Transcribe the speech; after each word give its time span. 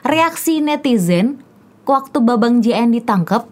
reaksi 0.00 0.64
netizen 0.64 1.40
waktu 1.84 2.18
Babang 2.22 2.64
JN 2.64 2.96
ditangkap 2.96 3.48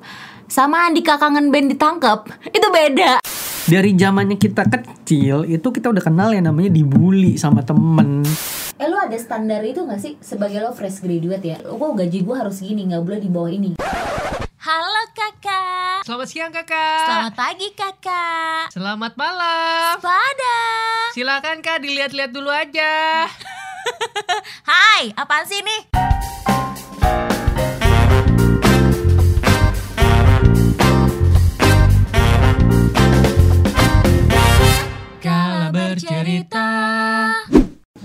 sama 0.49 0.89
Andika 0.89 1.21
Kangen 1.21 1.53
Band 1.53 1.77
ditangkap 1.77 2.25
itu 2.49 2.69
beda. 2.73 3.21
Dari 3.69 3.93
zamannya 3.93 4.41
kita 4.41 4.65
kecil 4.65 5.45
itu 5.45 5.69
kita 5.69 5.93
udah 5.93 6.01
kenal 6.01 6.33
yang 6.33 6.49
namanya 6.49 6.73
dibully 6.73 7.37
sama 7.37 7.61
temen. 7.61 8.25
Eh 8.81 8.89
lu 8.89 8.97
ada 8.97 9.13
standar 9.21 9.61
itu 9.61 9.85
gak 9.85 10.01
sih 10.01 10.17
sebagai 10.25 10.65
lo 10.65 10.73
fresh 10.73 11.05
graduate 11.05 11.45
ya? 11.45 11.57
Lo 11.69 11.77
gaji 11.77 12.25
gue 12.25 12.37
harus 12.37 12.65
gini 12.65 12.89
nggak 12.89 13.03
boleh 13.05 13.21
di 13.21 13.29
bawah 13.29 13.51
ini. 13.53 13.77
Halo 14.65 15.05
kakak. 15.13 16.09
Selamat 16.09 16.29
siang 16.33 16.53
kakak. 16.55 17.05
Selamat 17.05 17.35
pagi 17.37 17.69
kakak. 17.77 18.73
Selamat 18.73 19.13
malam. 19.21 20.01
Pada. 20.01 20.61
Silakan 21.13 21.61
kak 21.61 21.85
dilihat-lihat 21.85 22.33
dulu 22.33 22.49
aja. 22.49 23.29
Hai, 24.71 25.13
apaan 25.13 25.45
sih 25.45 25.61
nih? 25.61 26.18
Bercerita. 35.99 36.71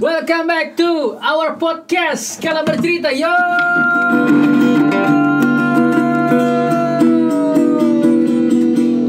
Welcome 0.02 0.50
back 0.50 0.74
to 0.82 1.14
our 1.22 1.54
podcast 1.62 2.42
Kala 2.42 2.66
bercerita 2.66 3.14
yo. 3.14 3.30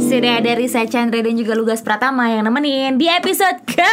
Sudah 0.04 0.36
dari 0.44 0.68
saya 0.68 0.84
Chandra 0.84 1.24
dan 1.24 1.32
juga 1.32 1.56
Lugas 1.56 1.80
Pratama 1.80 2.28
yang 2.28 2.44
nemenin 2.44 3.00
di 3.00 3.08
episode 3.08 3.64
ke 3.64 3.88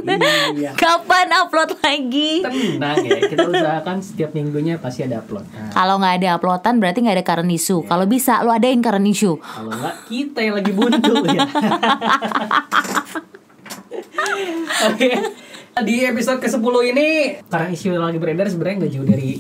Iya. 0.52 0.74
kapan 0.74 1.32
upload 1.32 1.80
lagi. 1.80 2.44
Tenang 2.44 2.98
ya, 3.00 3.24
kita 3.24 3.46
usahakan 3.46 3.98
setiap 4.02 4.34
minggunya 4.34 4.76
pasti 4.76 5.02
ada 5.02 5.22
upload. 5.22 5.46
Nah, 5.48 5.72
Kalau 5.72 5.96
nggak 5.98 6.14
ada 6.18 6.28
uploadan 6.36 6.76
berarti 6.78 7.00
nggak 7.00 7.16
ada 7.16 7.26
current 7.26 7.48
issue. 7.50 7.82
Kalau 7.84 8.04
bisa 8.04 8.42
lo 8.42 8.52
adain 8.52 8.82
current 8.82 9.06
issue. 9.06 9.38
kalau 9.38 9.72
nggak 9.72 9.96
kita 10.06 10.40
yang 10.42 10.56
lagi 10.56 10.72
buntu 10.72 11.14
ya. 11.24 11.46
Oke. 14.88 15.10
Di 15.78 15.96
episode 16.04 16.42
ke-10 16.42 16.76
ini 16.90 17.08
karena 17.46 17.68
isu 17.70 17.86
yang 17.92 18.04
lagi 18.04 18.18
beredar 18.18 18.50
sebenarnya 18.50 18.78
nggak 18.82 18.92
jauh 18.92 19.08
dari 19.08 19.32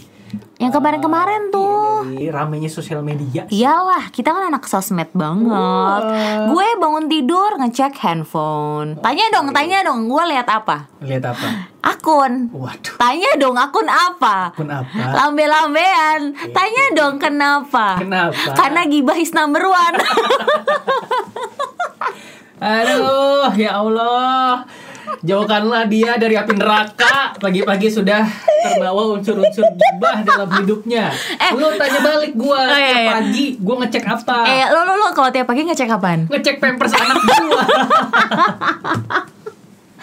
Yang 0.57 0.71
kemarin-kemarin 0.73 1.53
tuh. 1.53 2.01
dari 2.07 2.27
ramenya 2.27 2.65
sosial 2.65 2.99
media. 2.99 3.45
Iyalah, 3.47 4.09
kita 4.09 4.33
kan 4.33 4.49
anak 4.49 4.65
sosmed 4.65 5.07
banget. 5.13 6.01
Gue 6.49 6.67
bangun 6.75 7.05
tidur 7.05 7.55
ngecek 7.55 7.93
handphone. 7.99 8.97
Tanya 8.97 9.29
dong, 9.29 9.53
tanya 9.53 9.85
dong, 9.85 10.09
gue 10.09 10.23
lihat 10.27 10.49
apa? 10.49 10.89
Lihat 10.99 11.23
apa? 11.23 11.47
Akun. 11.79 12.49
Waduh, 12.49 12.95
Tanya 12.97 13.31
dong, 13.37 13.55
akun 13.55 13.85
apa? 13.85 14.51
akun 14.51 14.67
apa? 14.67 15.03
Lambe-lambean. 15.13 16.33
Tanya 16.49 16.85
dong 16.91 17.15
kenapa? 17.15 18.01
Kenapa? 18.01 18.51
Karena 18.51 18.81
gibah 18.83 19.15
is 19.15 19.31
number 19.31 19.61
one. 19.61 19.95
Aduh, 22.57 23.53
ya 23.53 23.77
Allah. 23.77 24.65
Jauhkanlah 25.19 25.85
dia 25.85 26.15
dari 26.15 26.33
api 26.33 26.53
neraka. 26.53 27.33
Pagi-pagi 27.35 27.87
sudah 27.87 28.21
terbawa 28.59 29.13
unsur-unsur 29.13 29.65
gibah 29.71 30.21
dalam 30.21 30.49
hidupnya. 30.55 31.09
Eh. 31.33 31.51
Lu 31.51 31.69
tanya 31.73 31.99
balik 31.99 32.33
gua 32.33 32.59
Oh, 32.59 32.75
iya, 32.75 32.87
tiap 32.87 32.99
iya. 32.99 33.11
pagi 33.15 33.45
gua 33.57 33.75
ngecek 33.79 34.03
apa? 34.05 34.37
eh, 34.45 34.65
lo 34.67 34.81
lo 34.81 34.93
lo 34.95 35.07
kalau 35.11 35.29
tiap 35.29 35.45
pagi 35.45 35.61
ngecek 35.63 35.89
apaan? 35.89 36.25
Ngecek 36.27 36.55
pampers 36.57 36.93
anak 36.93 37.17
gua. 37.17 37.63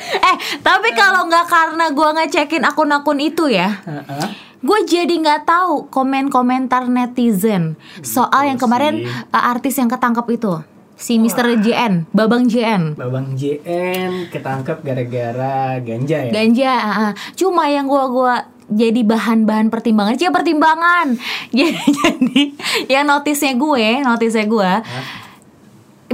Eh, 0.05 0.37
tapi 0.61 0.93
kalau 0.93 1.25
nggak 1.25 1.47
karena 1.47 1.89
gue 1.89 2.09
ngecekin 2.13 2.63
akun-akun 2.63 3.17
itu 3.17 3.49
ya, 3.49 3.81
Heeh. 3.81 4.27
gue 4.59 4.79
jadi 4.85 5.09
nggak 5.09 5.43
tahu 5.45 5.89
komen-komentar 5.89 6.85
netizen 6.87 7.79
soal 8.03 8.45
yang 8.45 8.59
kemarin 8.59 9.01
sih. 9.01 9.09
uh, 9.31 9.45
artis 9.49 9.75
yang 9.75 9.89
ketangkep 9.89 10.27
itu, 10.31 10.61
si 10.95 11.19
Mr. 11.19 11.59
JN, 11.61 12.07
Babang 12.15 12.47
JN. 12.47 12.95
Babang 12.95 13.35
JN 13.35 14.31
ketangkep 14.31 14.81
gara-gara 14.83 15.79
ganja 15.83 16.19
ya. 16.29 16.33
Ganja, 16.33 16.75
ah. 16.75 17.13
cuma 17.35 17.67
yang 17.67 17.91
gua 17.91 18.05
gua 18.09 18.35
jadi 18.71 19.05
bahan-bahan 19.05 19.69
pertimbangan, 19.69 20.17
cia 20.17 20.33
pertimbangan. 20.33 21.19
jadi, 21.57 21.77
jadi 21.77 22.43
yang 22.89 23.05
notisnya 23.05 23.53
gue, 23.61 23.87
notisnya 24.01 24.47
gue, 24.49 24.73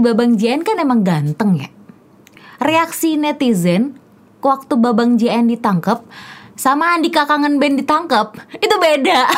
Babang 0.01 0.35
JN 0.35 0.67
kan 0.67 0.81
emang 0.81 1.07
ganteng 1.07 1.61
ya. 1.61 1.69
Reaksi 2.61 3.17
netizen 3.17 3.97
waktu 4.41 4.75
Babang 4.77 5.17
JN 5.21 5.49
ditangkap 5.49 6.05
sama 6.57 6.97
Andika 6.97 7.25
Kangen 7.25 7.57
Band 7.57 7.81
ditangkap 7.81 8.37
itu 8.61 8.77
beda. 8.77 9.29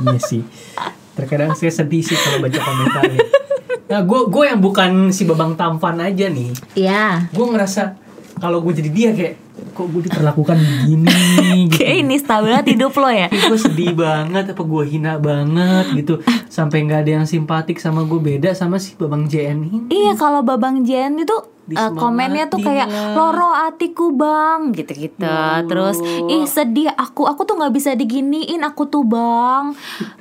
Iya 0.00 0.18
sih. 0.20 0.42
Terkadang 1.16 1.52
saya 1.52 1.72
sedih 1.72 2.00
sih 2.00 2.16
kalau 2.16 2.40
baca 2.40 2.60
komentarnya. 2.60 3.20
Nah, 3.90 4.06
gue 4.06 4.20
gue 4.30 4.44
yang 4.46 4.62
bukan 4.62 5.10
si 5.10 5.26
Babang 5.26 5.58
Tampan 5.58 5.98
aja 5.98 6.30
nih. 6.30 6.54
Iya. 6.78 7.26
Gue 7.34 7.46
ngerasa 7.50 7.98
kalau 8.38 8.62
gue 8.62 8.70
jadi 8.78 8.90
dia 8.94 9.10
kayak 9.10 9.34
kok 9.74 9.86
gue 9.90 10.02
diperlakukan 10.10 10.56
begini 10.58 11.08
gitu. 11.70 11.80
Kayak 11.80 11.96
ini 12.02 12.16
stabil 12.16 12.50
banget 12.52 12.68
hidup 12.76 12.92
lo 12.96 13.10
ya. 13.10 13.28
gue 13.50 13.58
sedih 13.58 13.92
banget 13.94 14.44
apa 14.52 14.62
gue 14.62 14.84
hina 14.88 15.14
banget 15.16 15.86
gitu 15.96 16.14
sampai 16.50 16.84
nggak 16.84 17.00
ada 17.06 17.12
yang 17.22 17.26
simpatik 17.26 17.78
sama 17.78 18.04
gue 18.04 18.20
beda 18.20 18.52
sama 18.52 18.76
si 18.82 18.98
babang 18.98 19.24
JN 19.30 19.58
ini 19.70 19.78
Iya 19.90 20.12
kalau 20.18 20.42
Babang 20.42 20.82
Jen 20.82 21.20
itu 21.20 21.36
uh, 21.76 21.92
komennya 21.94 22.50
tuh 22.50 22.62
kayak 22.62 22.88
loro 23.14 23.52
atiku 23.54 24.10
bang 24.14 24.74
gitu-gitu. 24.74 25.22
Ya 25.22 25.62
Terus 25.66 26.00
ih 26.26 26.46
sedih 26.46 26.90
aku 26.90 27.28
aku 27.28 27.46
tuh 27.46 27.58
nggak 27.58 27.74
bisa 27.74 27.94
diginiin 27.94 28.62
aku 28.66 28.88
tuh 28.90 29.06
bang. 29.06 29.74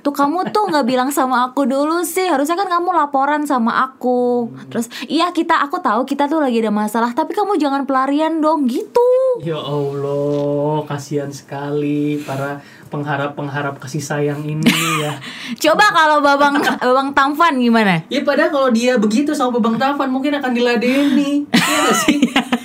Tuh 0.05 0.13
kamu 0.13 0.51
tuh 0.53 0.69
nggak 0.69 0.85
bilang 0.85 1.09
sama 1.09 1.49
aku 1.49 1.65
dulu 1.65 2.03
sih. 2.05 2.27
Harusnya 2.29 2.59
kan 2.59 2.69
kamu 2.69 2.93
laporan 2.93 3.45
sama 3.47 3.85
aku. 3.89 4.51
Terus 4.69 4.91
iya 5.09 5.31
kita 5.33 5.57
aku 5.63 5.81
tahu 5.81 6.05
kita 6.05 6.29
tuh 6.29 6.41
lagi 6.43 6.61
ada 6.61 6.73
masalah 6.73 7.13
tapi 7.15 7.33
kamu 7.33 7.57
jangan 7.57 7.85
pelarian 7.89 8.43
dong 8.43 8.69
gitu. 8.69 9.09
Ya 9.39 9.59
Allah 9.59 10.83
kasihan 10.89 11.29
sekali 11.29 12.19
para 12.25 12.59
pengharap-pengharap 12.89 13.77
kasih 13.77 14.01
sayang 14.01 14.41
ini 14.43 14.65
ya. 14.99 15.13
Coba 15.69 15.93
kalau 15.93 16.19
Babang 16.19 16.57
Babang 16.59 17.09
Tampan 17.13 17.61
gimana? 17.61 18.01
ya 18.09 18.25
padahal 18.25 18.49
kalau 18.49 18.69
dia 18.73 18.97
begitu 18.97 19.31
sama 19.37 19.61
babang 19.61 19.77
Tavan 19.77 20.09
mungkin 20.09 20.35
akan 20.41 20.51
diladeni. 20.51 21.45
Iya 21.53 21.77
gak 21.85 21.97
sih? 22.09 22.19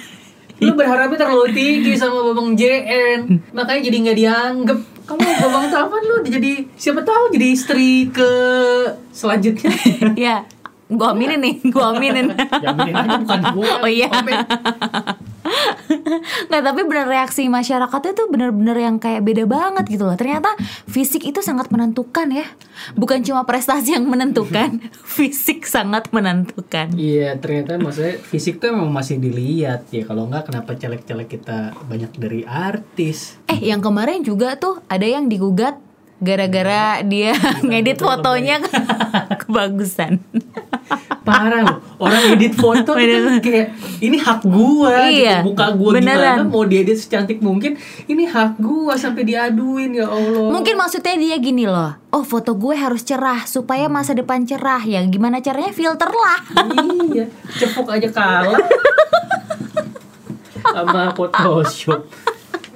Lu 0.64 0.72
berharapnya 0.72 1.28
terlalu 1.28 1.52
tinggi 1.52 1.92
sama 1.92 2.32
babang 2.32 2.56
JN 2.56 3.28
makanya 3.52 3.80
jadi 3.84 3.96
nggak 4.08 4.18
dianggap. 4.18 4.78
Kamu 5.04 5.20
babang 5.20 5.68
Tavan 5.68 6.00
lu 6.00 6.16
jadi 6.24 6.64
siapa 6.80 7.04
tahu 7.04 7.28
jadi 7.36 7.46
istri 7.52 8.08
ke 8.08 8.30
selanjutnya. 9.12 9.68
Ya, 10.16 10.48
gua 10.88 11.12
aminin 11.12 11.44
nih, 11.44 11.54
gua 11.68 11.92
aminin. 11.92 12.32
Jaminin 12.32 12.96
aja 12.96 13.20
bukan 13.20 13.40
gue 13.52 13.68
Oh 13.84 13.90
iya. 13.90 14.08
Nggak 16.48 16.62
tapi 16.64 16.80
bener 16.88 17.06
reaksi 17.06 17.46
masyarakatnya 17.46 18.12
tuh 18.16 18.26
bener-bener 18.32 18.76
yang 18.80 18.96
kayak 18.96 19.22
beda 19.22 19.44
banget 19.44 19.84
gitu 19.88 20.08
loh. 20.08 20.16
Ternyata 20.16 20.56
fisik 20.88 21.24
itu 21.24 21.44
sangat 21.44 21.68
menentukan 21.68 22.32
ya. 22.32 22.46
Bukan 22.96 23.22
cuma 23.22 23.44
prestasi 23.46 23.94
yang 23.94 24.08
menentukan 24.08 24.82
Fisik 25.14 25.68
sangat 25.68 26.10
menentukan. 26.10 26.90
Iya 26.96 27.38
ternyata 27.38 27.78
maksudnya 27.78 28.18
fisik 28.18 28.58
tuh 28.58 28.74
emang 28.74 28.90
masih 28.90 29.20
dilihat 29.20 29.86
ya. 29.94 30.02
Kalau 30.02 30.26
nggak 30.26 30.50
kenapa 30.50 30.74
celek-celek 30.74 31.28
kita 31.38 31.76
banyak 31.86 32.12
dari 32.18 32.42
artis? 32.42 33.38
Eh 33.46 33.60
yang 33.60 33.84
kemarin 33.84 34.24
juga 34.26 34.56
tuh 34.58 34.82
ada 34.90 35.06
yang 35.06 35.30
digugat 35.30 35.78
Gara-gara 36.24 37.02
dia 37.02 37.34
ngedit 37.68 37.98
fotonya 37.98 38.62
kebagusan 39.44 40.22
parah 41.22 41.62
loh. 41.62 41.78
Orang 41.96 42.36
edit 42.36 42.52
foto 42.52 42.92
Bener. 42.92 43.40
kayak 43.40 43.72
ini 43.98 44.18
hak 44.18 44.44
gua 44.44 45.08
Iya, 45.08 45.40
gitu 45.40 45.50
muka 45.50 45.72
gua 45.72 45.90
beneran. 45.96 46.42
gimana 46.42 46.44
mau 46.44 46.64
diedit 46.64 46.96
secantik 46.96 47.40
mungkin 47.40 47.78
ini 48.04 48.24
hak 48.24 48.58
gua 48.58 48.92
sampai 48.94 49.24
diaduin 49.24 49.94
ya 49.94 50.04
Allah. 50.06 50.52
Mungkin 50.52 50.74
maksudnya 50.74 51.14
dia 51.14 51.36
gini 51.38 51.64
loh 51.64 51.96
Oh 52.10 52.22
foto 52.22 52.54
gue 52.54 52.78
harus 52.78 53.02
cerah 53.02 53.42
Supaya 53.42 53.90
masa 53.90 54.14
depan 54.14 54.44
cerah. 54.44 54.78
Ya 54.80 55.02
gimana 55.02 55.40
caranya? 55.40 55.70
Filter 55.70 56.06
lah. 56.06 56.38
Iya 57.10 57.26
cepuk 57.56 57.88
aja 57.88 58.06
kalah. 58.06 58.58
Sama 60.64 61.10
Photoshop 61.10 62.06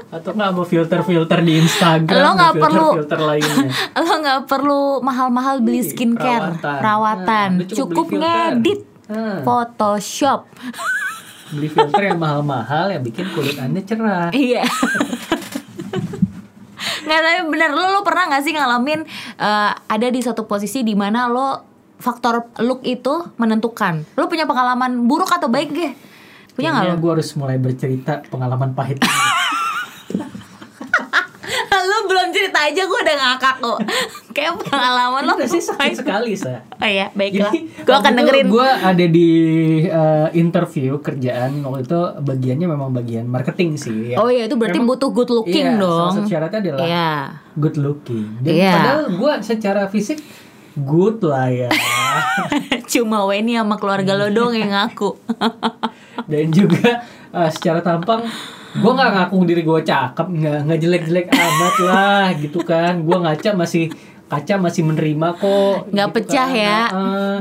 Atau 0.09 0.33
nggak 0.33 0.51
mau 0.51 0.65
filter-filter 0.65 1.39
di 1.41 1.59
Instagram 1.59 2.17
Lo 2.19 2.31
nggak 2.33 2.55
perlu- 2.55 2.95
filter-filter 2.97 3.21
lainnya. 3.21 3.67
Lo 4.01 4.13
nggak 4.19 4.41
perlu 4.45 4.81
mahal-mahal 5.01 5.61
beli 5.61 5.83
skincare, 5.83 6.57
perawatan. 6.57 6.79
perawatan, 6.81 7.51
Nah, 7.55 7.67
cukup 7.67 7.77
cukup 7.79 8.07
filter. 8.09 8.25
ngedit, 8.55 8.81
Ah. 9.07 9.41
Photoshop. 9.41 10.49
Beli 11.51 11.65
filter 11.67 12.03
yang 12.07 12.19
mahal-mahal 12.19 12.89
yang 12.89 13.01
bikin 13.01 13.25
kulit 13.31 13.57
anda 13.57 13.81
cerah. 13.81 14.29
Iya. 14.37 14.65
Nggak 17.01 17.21
tapi 17.23 17.41
bener 17.49 17.71
lo 17.73 17.89
lo 17.91 18.01
pernah 18.01 18.29
nggak 18.29 18.43
sih 18.43 18.53
ngalamin 18.53 19.01
eh, 19.35 19.71
ada 19.73 20.07
di 20.07 20.21
satu 20.21 20.45
posisi 20.45 20.81
di 20.83 20.93
mana 20.93 21.25
lo 21.27 21.65
faktor 21.97 22.53
look 22.59 22.81
itu 22.83 23.33
menentukan. 23.37 24.05
Lo 24.15 24.25
punya 24.25 24.45
pengalaman 24.45 25.05
buruk 25.05 25.29
atau 25.31 25.49
baik 25.49 25.69
gak? 25.71 25.95
Punya 26.53 26.69
nggak 26.71 26.85
lo? 26.87 26.95
Gue 26.99 27.11
harus 27.15 27.33
mulai 27.35 27.57
bercerita 27.57 28.21
pengalaman 28.25 28.71
pahit. 28.73 29.01
ini. 29.01 29.09
lo 31.81 31.99
belum 32.07 32.28
cerita 32.39 32.59
aja 32.63 32.83
gue 32.83 32.99
udah 33.01 33.17
ngakak 33.19 33.55
kok. 33.59 33.79
Kayak 34.37 34.53
pengalaman 34.63 35.23
lo. 35.25 35.35
Sih 35.43 35.59
sakit 35.59 35.95
sekali 35.97 36.33
saya. 36.33 36.63
Oh 36.79 36.87
iya, 36.87 37.11
baiklah. 37.11 37.51
Gue 37.83 37.91
akan 37.93 38.13
dengerin. 38.15 38.47
Gue 38.47 38.63
ada 38.63 39.05
di 39.05 39.31
eh, 39.83 40.29
interview 40.33 41.03
kerjaan 41.03 41.59
waktu 41.61 41.85
itu 41.85 42.01
bagiannya 42.23 42.67
memang 42.69 42.95
bagian 42.95 43.27
marketing 43.27 43.75
sih. 43.75 44.15
Ya. 44.15 44.23
Oh 44.23 44.31
iya, 44.31 44.47
itu 44.47 44.55
berarti 44.55 44.79
Memang- 44.79 44.95
butuh 44.95 45.11
good 45.11 45.31
looking 45.33 45.67
Iya, 45.67 45.83
dong. 45.83 46.09
Salah 46.09 46.15
satu 46.15 46.31
syaratnya 46.31 46.59
adalah 46.63 46.81
Iya. 46.81 47.11
good 47.57 47.77
looking. 47.77 48.27
Dan 48.39 48.53
Iya. 48.55 48.73
padahal 48.73 49.01
gue 49.11 49.33
secara 49.43 49.83
fisik 49.91 50.23
good 50.79 51.19
lah 51.21 51.51
ya. 51.51 51.67
Cuma 52.95 53.27
Weni 53.27 53.59
sama 53.59 53.75
keluarga 53.75 54.15
lo 54.15 54.31
dong 54.31 54.55
yang 54.55 54.71
ngaku. 54.71 55.19
Dan 56.25 56.55
juga 56.55 57.03
eh, 57.29 57.51
secara 57.51 57.83
tampang 57.83 58.23
gue 58.79 58.93
nggak 58.93 59.11
ngaku 59.13 59.37
diri 59.45 59.63
gue 59.63 59.81
cakep, 59.83 60.27
nggak 60.29 60.59
nggak 60.65 60.79
jelek-jelek 60.79 61.27
amat 61.29 61.75
lah 61.83 62.25
gitu 62.35 62.59
kan. 62.63 63.01
Gue 63.01 63.17
ngaca 63.17 63.51
masih 63.53 63.91
kaca 64.27 64.55
masih 64.57 64.83
menerima 64.85 65.29
kok. 65.35 65.89
Nggak 65.89 66.09
gitu 66.09 66.17
pecah 66.17 66.49
kan. 66.49 66.57
ya. 66.57 66.81
Heeh. 66.89 67.37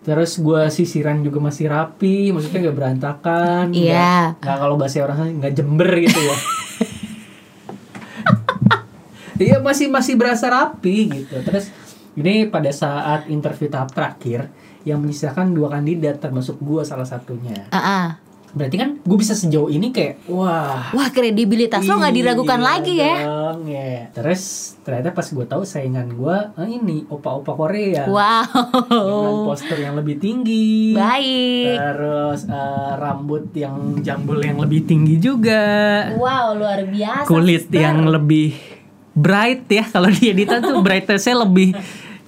Terus 0.00 0.38
gue 0.38 0.62
sisiran 0.68 1.20
juga 1.20 1.38
masih 1.38 1.68
rapi, 1.68 2.30
maksudnya 2.30 2.64
nggak 2.64 2.76
berantakan. 2.76 3.64
Iya. 3.70 4.32
nggak- 4.32 4.40
Nggak 4.40 4.56
kalau 4.58 4.74
bahasa 4.74 4.98
orang 5.00 5.18
nggak 5.36 5.54
jember 5.54 5.90
gitu 5.98 6.20
ya. 6.20 6.36
Iya 9.38 9.62
masih 9.62 9.86
masih 9.86 10.18
berasa 10.18 10.50
rapi 10.50 11.06
gitu. 11.14 11.38
Terus 11.40 11.70
ini 12.18 12.50
pada 12.50 12.74
saat 12.74 13.30
interview 13.30 13.70
tahap 13.70 13.94
terakhir 13.94 14.50
yang 14.82 14.98
menyisakan 14.98 15.54
dua 15.54 15.70
kandidat 15.70 16.18
termasuk 16.18 16.58
gue 16.58 16.82
salah 16.82 17.06
satunya. 17.06 17.70
Ah, 17.70 17.78
ah. 17.78 18.06
Berarti 18.48 18.76
kan 18.76 18.90
gue 19.00 19.18
bisa 19.18 19.32
sejauh 19.32 19.68
ini 19.68 19.92
kayak 19.92 20.24
wah. 20.26 20.88
Wah 20.90 21.08
kredibilitas 21.12 21.84
lo 21.84 22.00
nggak 22.00 22.16
diragukan 22.16 22.56
iya 22.56 22.66
lagi 22.66 22.94
ya. 22.96 23.16
dong, 23.24 23.60
ya. 23.68 23.92
Terus 24.12 24.42
ternyata 24.80 25.12
pas 25.12 25.26
gue 25.28 25.44
tahu 25.44 25.62
saingan 25.62 26.08
gue 26.12 26.36
ah, 26.56 26.64
ini 26.64 27.04
opa-opa 27.06 27.52
Korea 27.52 28.08
dengan 28.08 28.16
Wow. 28.88 29.52
poster 29.52 29.78
yang 29.78 29.94
lebih 29.94 30.16
tinggi. 30.16 30.96
Baik. 30.96 31.76
Terus 31.76 32.40
eh, 32.46 32.92
rambut 32.96 33.52
yang 33.52 34.00
jambul 34.00 34.40
yang 34.40 34.56
lebih 34.56 34.84
tinggi 34.84 35.20
juga. 35.20 35.62
Wow 36.16 36.56
luar 36.56 36.88
biasa. 36.88 37.28
Kulit 37.28 37.68
sister. 37.68 37.84
yang 37.84 38.08
lebih 38.08 38.56
bright 39.12 39.66
ya 39.66 39.84
kalau 39.84 40.08
di 40.08 40.30
editan 40.30 40.62
tuh 40.62 40.78
brightnessnya 40.78 41.42
lebih 41.42 41.74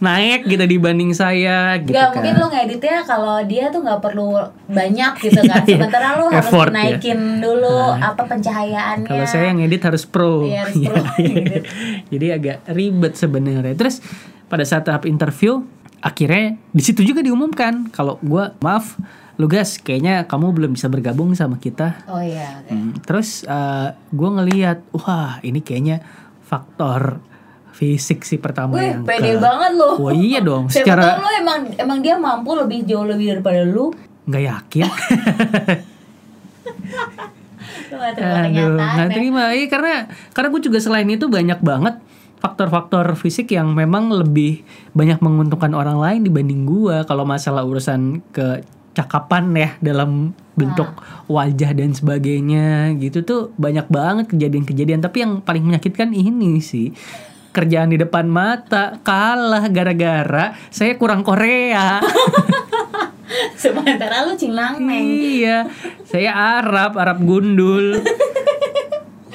naik 0.00 0.48
gitu 0.48 0.64
dibanding 0.64 1.12
saya 1.12 1.76
gitu 1.78 1.92
Gak 1.92 2.08
kan. 2.08 2.24
mungkin 2.24 2.34
lo 2.36 2.46
ngeditnya 2.48 3.04
kalau 3.04 3.36
dia 3.44 3.68
tuh 3.68 3.84
nggak 3.84 4.00
perlu 4.00 4.32
banyak 4.66 5.12
gitu 5.20 5.40
kan. 5.50 5.60
Iya, 5.62 5.76
Sementara 5.76 6.06
lo 6.16 6.26
harus 6.26 6.40
effort 6.48 6.72
ya. 6.72 6.74
naikin 6.74 7.20
dulu 7.38 7.76
apa 7.92 8.22
pencahayaannya. 8.24 9.06
Kalau 9.06 9.26
saya 9.28 9.52
yang 9.52 9.60
edit 9.60 9.84
harus 9.84 10.08
pro. 10.08 10.48
Iya, 10.48 10.64
harus 10.64 10.76
pro. 10.80 11.04
Iya. 11.20 11.60
Jadi 12.08 12.26
agak 12.32 12.56
ribet 12.70 13.12
sebenarnya. 13.14 13.76
Terus 13.76 14.00
pada 14.48 14.64
saat 14.64 14.88
tahap 14.88 15.04
interview, 15.04 15.60
akhirnya 16.00 16.56
di 16.72 16.80
situ 16.80 17.04
juga 17.04 17.20
diumumkan 17.20 17.92
kalau 17.92 18.16
gua 18.18 18.56
maaf, 18.58 18.96
lu 19.36 19.46
guys, 19.46 19.76
kayaknya 19.76 20.24
kamu 20.24 20.56
belum 20.56 20.70
bisa 20.74 20.88
bergabung 20.88 21.36
sama 21.36 21.60
kita. 21.60 22.08
Oh 22.08 22.18
iya. 22.18 22.64
oke. 22.64 22.72
Hmm, 22.72 22.96
Terus 23.04 23.44
eh, 23.44 23.88
gua 24.10 24.30
ngelihat, 24.32 24.80
wah 24.96 25.44
ini 25.44 25.60
kayaknya 25.60 26.00
faktor 26.40 27.20
fisik 27.80 28.20
sih 28.22 28.36
pertama 28.36 28.76
Wih, 28.76 28.92
yang 28.92 29.02
pede 29.02 29.34
ke- 29.34 29.40
banget 29.40 29.72
lo. 29.72 29.96
Wah 29.98 30.12
iya 30.12 30.38
dong, 30.38 30.68
Siapa 30.68 30.84
secara 30.84 31.02
tahu 31.08 31.18
lo 31.18 31.30
emang 31.34 31.58
emang 31.74 31.98
dia 31.98 32.14
mampu 32.14 32.52
lebih 32.52 32.84
jauh 32.84 33.08
lebih 33.08 33.32
daripada 33.34 33.64
lu. 33.64 33.88
nggak 34.22 34.42
yakin. 34.44 34.84
Gak 37.90 38.12
terima 38.14 38.38
Aduh, 38.46 38.76
ya. 38.78 39.06
terima. 39.08 39.42
Iya 39.50 39.66
karena 39.66 39.94
karena 40.30 40.48
gue 40.48 40.62
juga 40.62 40.78
selain 40.78 41.08
itu 41.08 41.26
banyak 41.26 41.58
banget 41.60 41.98
faktor-faktor 42.38 43.04
fisik 43.14 43.50
yang 43.50 43.74
memang 43.74 44.08
lebih 44.08 44.62
banyak 44.92 45.20
menguntungkan 45.20 45.72
orang 45.72 45.98
lain 45.98 46.20
dibanding 46.22 46.64
gua 46.64 47.04
kalau 47.04 47.28
masalah 47.28 47.60
urusan 47.62 48.24
kecakapan 48.32 49.44
ya 49.52 49.70
dalam 49.82 50.32
bentuk 50.56 50.88
wajah 51.26 51.72
dan 51.72 51.92
sebagainya 51.92 52.96
gitu 52.96 53.20
tuh 53.20 53.40
banyak 53.54 53.84
banget 53.88 54.28
kejadian-kejadian 54.28 55.00
tapi 55.00 55.20
yang 55.20 55.40
paling 55.40 55.60
menyakitkan 55.62 56.12
ini 56.12 56.60
sih 56.60 56.96
kerjaan 57.50 57.90
di 57.90 57.98
depan 57.98 58.26
mata 58.26 58.98
kalah 59.00 59.66
gara-gara 59.66 60.54
saya 60.68 60.94
kurang 60.94 61.22
Korea 61.22 61.98
Sementara 63.54 64.26
lu 64.26 64.34
cinlang 64.34 64.80
neng. 64.80 65.06
iya 65.06 65.66
saya 66.02 66.34
Arab 66.58 66.96
Arab 66.96 67.22
gundul 67.22 67.94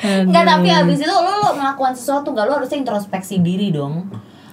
Enggak 0.06 0.46
tapi 0.46 0.70
abis 0.70 1.02
itu 1.02 1.10
lo, 1.10 1.24
lo 1.24 1.58
melakukan 1.58 1.98
sesuatu 1.98 2.30
nggak 2.30 2.46
lo 2.46 2.54
harusnya 2.62 2.78
introspeksi 2.78 3.42
diri 3.42 3.74
dong. 3.74 4.06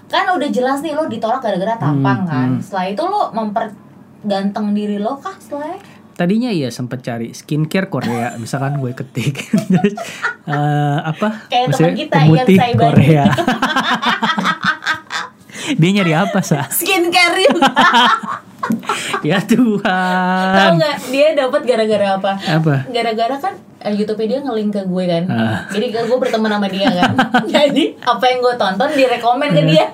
Kan 0.08 0.24
udah 0.32 0.48
jelas 0.48 0.80
nih 0.80 0.96
lo 0.96 1.04
ditolak 1.04 1.44
gara-gara 1.44 1.76
tampang 1.76 2.24
Hmm, 2.24 2.30
kan. 2.30 2.50
Setelah 2.56 2.86
itu 2.88 3.02
lo 3.04 3.28
memperganteng 3.36 4.72
diri 4.72 4.96
lo 4.96 5.20
kah 5.20 5.36
setelah 5.36 5.76
tadinya 6.22 6.54
ya 6.54 6.70
sempet 6.70 7.02
cari 7.02 7.34
skincare 7.34 7.90
Korea 7.90 8.38
misalkan 8.38 8.78
gue 8.78 8.94
ketik 8.94 9.42
terus 9.66 9.98
eh, 10.46 10.98
apa 11.02 11.50
Kayak 11.50 11.74
maksudnya 11.74 11.98
kita 11.98 12.16
yang 12.22 12.30
pemutih. 12.30 12.58
Korea 12.78 13.24
dia 15.82 15.90
nyari 15.98 16.14
apa 16.14 16.38
sah 16.46 16.70
skincare 16.70 17.42
juga. 17.42 17.74
ya 19.26 19.42
Tahu 19.50 19.82
Tuhan 19.82 20.78
nggak 20.78 20.96
dia 21.10 21.34
dapat 21.34 21.60
gara-gara 21.66 22.06
apa? 22.14 22.38
apa 22.38 22.86
Gara-gara 22.86 23.34
kan 23.42 23.58
eh, 23.82 23.98
YouTube 23.98 24.22
dia 24.22 24.38
ngelink 24.38 24.70
ke 24.70 24.86
gue 24.86 25.04
kan. 25.10 25.22
Ah. 25.26 25.66
Jadi 25.74 25.90
gue 25.90 26.18
berteman 26.22 26.54
sama 26.54 26.70
dia 26.70 26.86
kan. 26.86 27.18
Jadi 27.50 27.98
apa 27.98 28.24
yang 28.30 28.38
gue 28.38 28.54
tonton 28.54 28.90
direkomend 28.94 29.50
ke 29.50 29.62
dia. 29.66 29.90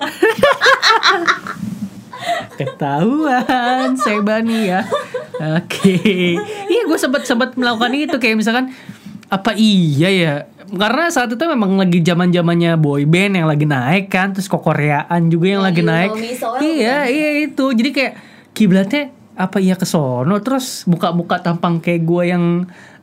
Ketahuan 2.55 3.95
saya 3.95 4.19
bani 4.19 4.71
ya. 4.71 4.81
Oke. 5.59 6.35
Iya 6.67 6.81
gue 6.87 6.99
sempat 6.99 7.23
sempat 7.23 7.55
melakukan 7.55 7.91
itu 7.95 8.17
kayak 8.19 8.35
misalkan 8.39 8.71
apa 9.29 9.55
iya 9.55 10.09
ya? 10.11 10.33
Karena 10.69 11.09
saat 11.09 11.33
itu 11.33 11.41
memang 11.49 11.81
lagi 11.81 11.97
zaman 12.05 12.29
zamannya 12.29 12.77
boy 12.77 13.09
band 13.09 13.41
yang 13.41 13.47
lagi 13.49 13.65
naik 13.65 14.13
kan 14.13 14.37
terus 14.37 14.45
kok 14.45 14.61
Koreaan 14.61 15.31
juga 15.33 15.57
yang 15.57 15.61
Oh, 15.63 15.67
lagi 15.67 15.81
you 15.81 15.89
naik. 15.89 16.11
So 16.37 16.53
well, 16.53 16.61
iya 16.61 17.09
iya 17.09 17.29
itu. 17.49 17.65
Jadi 17.73 17.89
kayak 17.89 18.13
kiblatnya 18.53 19.09
apa 19.33 19.57
iya 19.57 19.73
ke 19.73 19.87
sono. 19.87 20.37
Terus 20.43 20.85
buka-buka 20.85 21.41
tampang 21.41 21.81
kayak 21.81 22.01
gue 22.05 22.23
yang 22.29 22.45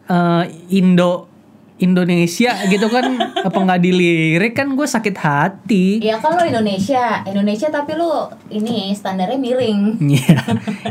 eh, 0.06 0.44
Indo 0.78 1.35
Indonesia 1.76 2.56
gitu 2.72 2.88
kan 2.88 3.04
apa 3.20 3.52
nggak 3.52 3.80
dilirik 3.84 4.56
kan 4.56 4.72
gue 4.72 4.88
sakit 4.88 5.16
hati 5.20 6.00
Ya 6.00 6.16
kan 6.16 6.32
lo 6.32 6.44
Indonesia, 6.44 7.20
Indonesia 7.28 7.68
tapi 7.68 7.92
lo 7.96 8.32
ini 8.48 8.96
standarnya 8.96 9.36
miring. 9.36 10.00
Iya, 10.00 10.38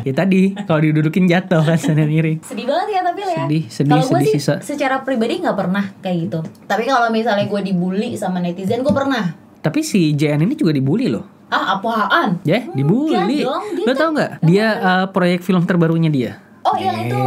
ya 0.06 0.13
tadi 0.13 0.54
kalau 0.70 0.86
didudukin 0.86 1.25
jatuh 1.25 1.65
kan 1.65 1.77
sana 1.80 2.06
miring. 2.06 2.46
Sedih 2.46 2.70
banget 2.70 2.88
ya 2.94 3.01
tapi 3.01 3.22
ya. 3.25 3.46
Sedih, 3.46 3.63
sedih, 3.70 3.92
Kalau 3.96 4.06
gue 4.06 4.20
sedih 4.22 4.34
sih 4.38 4.42
sisa. 4.42 4.56
secara 4.62 4.96
pribadi 5.01 5.42
nggak 5.42 5.58
pernah 5.58 5.86
kayak 6.04 6.18
gitu. 6.30 6.39
Tapi 6.70 6.84
kalau 6.86 7.10
misalnya 7.10 7.50
gue 7.50 7.62
dibully 7.65 8.13
sama 8.20 8.38
netizen 8.38 8.86
gue 8.86 8.94
pernah. 8.94 9.34
Tapi 9.65 9.82
si 9.82 10.13
JN 10.13 10.46
ini 10.46 10.54
juga 10.54 10.70
dibully 10.70 11.10
loh. 11.10 11.50
Ah 11.50 11.77
apaan? 11.77 12.42
Ya, 12.46 12.62
dibully. 12.74 13.42
Enggak 13.42 13.50
dong, 13.50 13.63
dia 13.74 13.86
Lo 13.86 13.94
tau 13.94 14.10
nggak? 14.13 14.32
Dia 14.46 14.68
uh, 14.77 15.06
proyek 15.10 15.42
film 15.42 15.65
terbarunya 15.65 16.10
dia. 16.13 16.32
Oh 16.75 16.79
yang 16.84 16.98
itu 17.08 17.24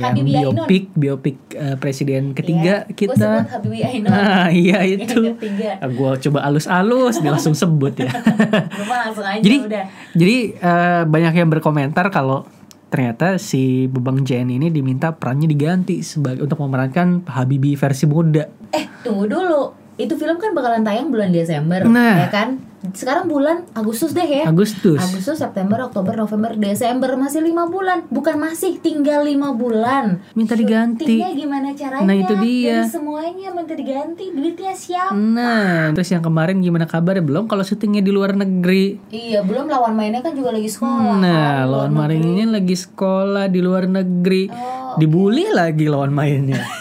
yang 0.00 0.16
Habibie 0.16 0.34
Ainun. 0.40 0.54
biopik, 0.64 0.84
biopik 0.96 1.36
uh, 1.60 1.76
presiden 1.76 2.32
ketiga 2.32 2.88
Iya, 2.88 2.96
Gue 2.96 3.16
sebut 3.16 3.44
kita. 3.44 3.52
Habibie 3.52 3.84
Ainun. 3.84 4.08
Nah, 4.08 4.48
iya 4.64 4.78
itu. 4.88 5.20
Ketiga. 5.36 5.70
Gue 5.92 6.12
coba 6.16 6.38
alus-alus, 6.48 7.20
dia 7.20 7.30
langsung 7.30 7.52
sebut 7.52 7.94
ya. 8.00 8.10
Langsung 8.90 9.26
aja 9.26 9.40
jadi, 9.40 9.56
udah. 9.64 9.84
jadi 10.16 10.36
uh, 10.60 11.02
banyak 11.04 11.34
yang 11.36 11.48
berkomentar 11.52 12.08
kalau 12.12 12.48
ternyata 12.90 13.38
si 13.38 13.86
Bebang 13.86 14.26
JN 14.26 14.50
ini 14.50 14.68
diminta 14.68 15.14
perannya 15.14 15.46
diganti 15.46 16.02
sebagai 16.02 16.42
untuk 16.48 16.58
memerankan 16.64 17.22
Habibie 17.28 17.78
versi 17.78 18.04
muda. 18.08 18.44
Eh 18.74 18.84
tunggu 19.04 19.30
dulu. 19.30 19.62
Itu 19.96 20.14
film 20.14 20.38
kan 20.38 20.52
bakalan 20.52 20.82
tayang 20.82 21.10
bulan 21.10 21.30
Desember, 21.30 21.84
Nah. 21.84 22.26
ya 22.26 22.28
kan? 22.30 22.70
Sekarang 22.96 23.28
bulan 23.28 23.68
Agustus 23.76 24.16
deh 24.16 24.24
ya. 24.24 24.48
Agustus. 24.48 24.96
Agustus, 24.96 25.36
September, 25.36 25.84
Oktober, 25.84 26.16
November, 26.16 26.56
Desember 26.56 27.12
masih 27.12 27.44
lima 27.44 27.68
bulan, 27.68 28.08
bukan 28.08 28.40
masih 28.40 28.80
tinggal 28.80 29.28
lima 29.28 29.52
bulan. 29.52 30.24
Minta 30.32 30.56
diganti. 30.56 31.04
Syutingnya 31.04 31.30
gimana 31.36 31.68
caranya? 31.76 32.08
Nah, 32.08 32.16
itu 32.16 32.34
dia. 32.40 32.80
Dari 32.80 32.88
semuanya 32.88 33.48
minta 33.52 33.76
diganti, 33.76 34.32
duitnya 34.32 34.72
siapa? 34.72 35.12
Nah, 35.12 35.92
terus 35.92 36.08
yang 36.08 36.24
kemarin 36.24 36.64
gimana 36.64 36.88
kabarnya 36.88 37.20
belum 37.20 37.52
kalau 37.52 37.60
syutingnya 37.60 38.00
di 38.00 38.12
luar 38.16 38.32
negeri? 38.32 38.96
Iya, 39.12 39.44
belum 39.44 39.68
lawan 39.68 39.92
mainnya 39.92 40.24
kan 40.24 40.32
juga 40.32 40.56
lagi 40.56 40.72
sekolah. 40.72 41.20
Nah, 41.20 41.68
lawan 41.68 41.92
mainnya 41.92 42.48
lagi 42.48 42.80
sekolah 42.80 43.44
di 43.52 43.60
luar 43.60 43.84
negeri. 43.84 44.48
Oh, 44.48 44.96
Dibully 44.96 45.52
lagi 45.52 45.84
lawan 45.84 46.16
mainnya. 46.16 46.79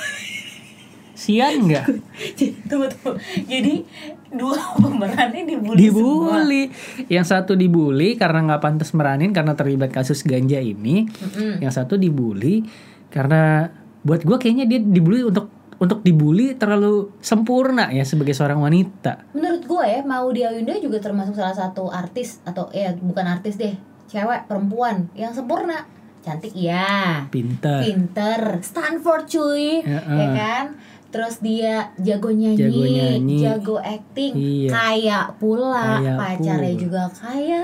Sian 1.19 1.67
nggak? 1.67 1.85
tunggu 2.71 2.87
tunggu. 2.87 3.11
Jadi 3.43 3.83
dua 4.31 4.55
pemeran 4.79 5.35
ini 5.35 5.43
dibully, 5.51 5.91
semua. 5.91 6.39
Dibully. 6.39 6.63
Yang 7.11 7.25
satu 7.27 7.53
dibully 7.53 8.15
karena 8.15 8.39
nggak 8.47 8.63
pantas 8.63 8.95
meranin 8.95 9.35
karena 9.35 9.51
terlibat 9.53 9.91
kasus 9.91 10.23
ganja 10.23 10.63
ini. 10.63 11.03
Mm-mm. 11.03 11.59
Yang 11.59 11.73
satu 11.75 11.99
dibully 11.99 12.63
karena 13.11 13.67
buat 13.99 14.23
gua 14.23 14.39
kayaknya 14.39 14.63
dia 14.63 14.79
dibully 14.79 15.27
untuk 15.27 15.51
untuk 15.75 16.03
dibully 16.03 16.55
terlalu 16.55 17.11
sempurna 17.19 17.87
ya 17.89 18.03
sebagai 18.03 18.31
seorang 18.31 18.59
wanita. 18.59 19.31
Menurut 19.31 19.63
gue 19.63 19.85
ya, 19.87 20.03
Maudy 20.03 20.43
Ayunda 20.43 20.75
juga 20.75 20.99
termasuk 20.99 21.35
salah 21.35 21.55
satu 21.55 21.87
artis 21.87 22.43
atau 22.43 22.67
ya 22.69 22.91
bukan 22.95 23.23
artis 23.23 23.55
deh, 23.55 23.79
cewek 24.11 24.43
perempuan 24.43 25.07
yang 25.15 25.31
sempurna, 25.31 25.87
cantik 26.19 26.51
ya, 26.51 27.23
Pintar. 27.31 27.79
pinter, 27.79 28.59
Stanford 28.59 29.23
cuy, 29.31 29.79
Ya, 29.79 30.03
ya 30.03 30.19
eh. 30.19 30.31
kan? 30.35 30.65
Terus 31.09 31.41
dia 31.41 31.89
jago 31.97 32.29
nyanyi, 32.29 32.61
Jago 32.61 32.83
nyanyi. 32.85 33.37
jago 33.41 33.75
acting, 33.77 34.33
Iya. 34.37 34.69
kaya 34.69 35.19
pula, 35.35 35.97
Kaya 35.97 36.13
pacarnya 36.15 36.69
pula. 36.69 36.81
juga 36.81 37.03
kaya. 37.09 37.63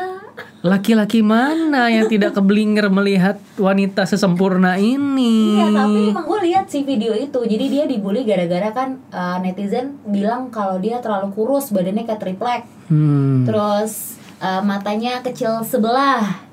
Laki-laki 0.60 1.22
mana 1.22 1.94
yang 1.94 2.10
tidak 2.10 2.34
keblinger 2.34 2.90
melihat 2.90 3.38
wanita 3.56 4.02
sesempurna 4.04 4.82
ini? 4.82 5.62
Iya, 5.62 5.68
tapi 5.70 6.00
emang 6.10 6.26
gue 6.26 6.40
lihat 6.44 6.66
sih 6.66 6.82
video 6.82 7.14
itu. 7.14 7.38
Jadi 7.38 7.66
dia 7.70 7.86
dibully 7.86 8.26
gara-gara 8.26 8.74
kan 8.74 8.98
uh, 9.14 9.38
netizen 9.38 10.02
bilang 10.04 10.50
kalau 10.50 10.82
dia 10.82 10.98
terlalu 10.98 11.30
kurus, 11.32 11.70
badannya 11.70 12.02
kayak 12.04 12.18
triplek. 12.18 12.62
Hmm. 12.90 13.46
Terus 13.46 14.18
uh, 14.42 14.66
matanya 14.66 15.22
kecil 15.22 15.62
sebelah. 15.62 16.45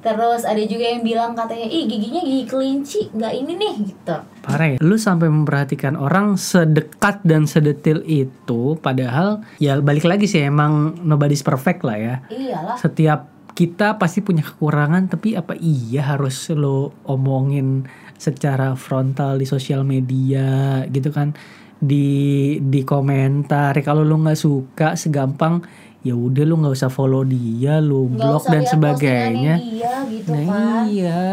Terus 0.00 0.42
ada 0.48 0.62
juga 0.64 0.84
yang 0.88 1.04
bilang 1.04 1.32
katanya, 1.36 1.68
ih 1.68 1.84
giginya 1.84 2.22
gigi 2.24 2.44
kelinci, 2.48 3.00
nggak 3.12 3.32
ini 3.36 3.52
nih 3.56 3.74
gitu. 3.92 4.16
Parah 4.40 4.68
ya. 4.74 4.78
Lu 4.80 4.96
sampai 4.96 5.28
memperhatikan 5.28 5.94
orang 5.94 6.40
sedekat 6.40 7.20
dan 7.22 7.44
sedetil 7.44 8.00
itu 8.08 8.80
padahal 8.80 9.44
ya 9.60 9.76
balik 9.78 10.08
lagi 10.08 10.24
sih 10.24 10.44
emang 10.44 10.96
nobody's 11.04 11.44
perfect 11.44 11.84
lah 11.84 11.96
ya. 12.00 12.14
Iyalah. 12.32 12.76
Setiap 12.80 13.28
kita 13.52 14.00
pasti 14.00 14.24
punya 14.24 14.40
kekurangan 14.40 15.12
tapi 15.12 15.36
apa 15.36 15.52
iya 15.58 16.16
harus 16.16 16.48
lo 16.54 16.96
omongin 17.04 17.84
secara 18.16 18.72
frontal 18.72 19.36
di 19.36 19.44
sosial 19.44 19.84
media 19.84 20.80
gitu 20.88 21.12
kan 21.12 21.36
di 21.80 22.60
di 22.60 22.84
komentar 22.84 23.72
kalau 23.80 24.04
lu 24.04 24.20
nggak 24.20 24.36
suka 24.36 24.94
segampang 25.00 25.64
ya 26.00 26.16
udah 26.16 26.44
lu 26.48 26.60
nggak 26.60 26.76
usah 26.76 26.88
follow 26.88 27.24
dia 27.24 27.76
lu 27.80 28.08
blok 28.08 28.48
usah 28.48 28.52
dan 28.56 28.62
sebagainya 28.64 29.54
dia 29.60 29.94
gitu 30.08 30.32
nah 30.32 30.44
kan. 30.48 30.84
iya 30.88 31.24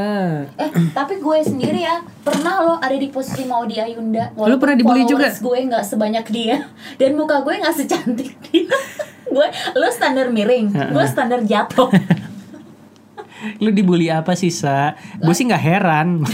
Eh, 0.59 0.71
tapi 0.91 1.19
gue 1.23 1.37
sendiri 1.43 1.83
ya 1.83 2.03
pernah 2.23 2.63
lo 2.63 2.75
ada 2.79 2.95
di 2.95 3.07
posisi 3.07 3.47
mau 3.47 3.63
di 3.63 3.79
Ayunda. 3.79 4.35
Lu 4.35 4.55
pernah 4.59 4.75
dibully 4.75 5.03
juga? 5.07 5.31
gue 5.31 5.57
nggak 5.71 5.83
sebanyak 5.87 6.25
dia 6.29 6.67
dan 6.99 7.15
muka 7.15 7.41
gue 7.41 7.53
nggak 7.57 7.75
secantik 7.75 8.31
dia. 8.47 8.69
gue, 9.33 9.47
lo 9.75 9.87
standar 9.91 10.29
miring, 10.29 10.71
gue 10.71 11.05
standar 11.07 11.41
jatuh. 11.43 11.89
lu 13.61 13.69
dibully 13.69 14.09
apa 14.09 14.33
sih 14.33 14.49
sa 14.49 14.97
gue 15.21 15.33
sih 15.33 15.45
nggak 15.45 15.61
heran 15.61 16.25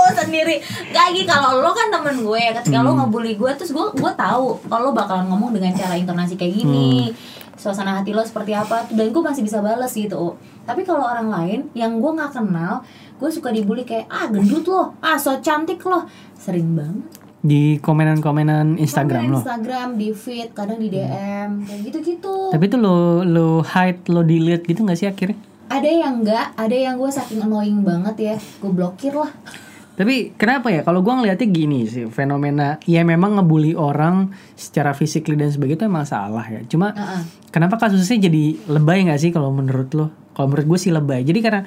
lo 0.03 0.11
sendiri. 0.13 0.57
Lagi 0.89 1.23
kalau 1.23 1.59
lo 1.59 1.71
kan 1.71 1.89
temen 1.89 2.17
gue 2.21 2.43
ketika 2.53 2.77
Hmm. 2.77 2.87
lo 2.87 2.97
ngebully 2.97 3.35
gue 3.35 3.51
terus 3.53 3.71
gue 3.71 3.87
gue 3.93 4.13
tahu 4.15 4.59
kalau 4.65 4.83
lo 4.85 4.93
bakalan 4.93 5.27
ngomong 5.27 5.53
dengan 5.53 5.73
cara 5.73 5.95
intonasi 5.95 6.35
kayak 6.35 6.55
gini 6.57 7.09
Hmm. 7.09 7.41
suasana 7.55 7.95
hati 7.95 8.11
lo 8.11 8.21
seperti 8.21 8.53
apa 8.53 8.89
dan 8.89 9.09
gue 9.09 9.23
masih 9.23 9.41
bisa 9.41 9.59
balas 9.59 9.93
gitu. 9.93 10.35
Tapi 10.63 10.83
kalau 10.83 11.05
orang 11.05 11.29
lain 11.29 11.61
yang 11.73 11.97
gue 11.97 12.11
nggak 12.11 12.33
kenal 12.33 12.83
gue 13.17 13.29
suka 13.29 13.49
dibully 13.49 13.83
kayak 13.83 14.07
ah 14.09 14.27
gendut 14.27 14.67
lo 14.67 14.99
ah 14.99 15.15
so 15.15 15.39
cantik 15.39 15.79
lo. 15.83 16.03
Sering 16.35 16.75
banget. 16.75 17.07
Di 17.41 17.79
komenan-komenan 17.79 18.75
Instagram 18.77 19.19
Komen 19.21 19.33
lo? 19.33 19.39
Instagram 19.39 19.89
di 19.97 20.09
feed 20.13 20.51
kadang 20.53 20.79
di 20.79 20.87
DM 20.87 21.51
kayak 21.61 21.81
gitu 21.85 21.99
gitu 22.01 22.35
tapi 22.51 22.67
itu 22.67 22.77
lo 22.77 22.97
lo 23.21 23.49
hide 23.61 24.07
lo 24.07 24.23
delete 24.23 24.63
gitu 24.65 24.83
nggak 24.83 24.95
sih 24.97 25.07
akhirnya? 25.07 25.39
Ada 25.67 25.89
yang 25.89 26.21
enggak 26.21 26.55
ada 26.55 26.77
yang 26.77 26.95
gue 26.95 27.09
saking 27.09 27.41
annoying 27.41 27.81
banget 27.81 28.15
ya 28.17 28.35
gue 28.39 28.71
blokir 28.71 29.11
lah 29.13 29.31
Tapi 29.93 30.33
kenapa 30.41 30.73
ya 30.73 30.81
kalau 30.83 31.05
gua 31.05 31.21
ngeliatnya 31.21 31.49
gini 31.53 31.85
sih 31.85 32.09
fenomena 32.09 32.81
ya 32.89 33.05
memang 33.05 33.37
ngebully 33.37 33.77
orang 33.77 34.33
secara 34.57 34.97
fisik 34.97 35.29
dan 35.29 35.53
sebagainya 35.53 35.85
itu 35.85 35.87
emang 35.89 36.09
salah 36.09 36.45
ya. 36.49 36.65
Cuma 36.65 36.97
Heeh. 36.97 37.53
kenapa 37.53 37.77
kasusnya 37.77 38.29
jadi 38.29 38.57
lebay 38.73 39.05
nggak 39.05 39.21
sih 39.21 39.31
kalau 39.31 39.53
menurut 39.53 39.93
lo? 39.93 40.07
Kalau 40.33 40.49
menurut 40.49 40.67
gue 40.77 40.79
sih 40.81 40.93
lebay. 40.93 41.29
Jadi 41.29 41.39
karena 41.45 41.63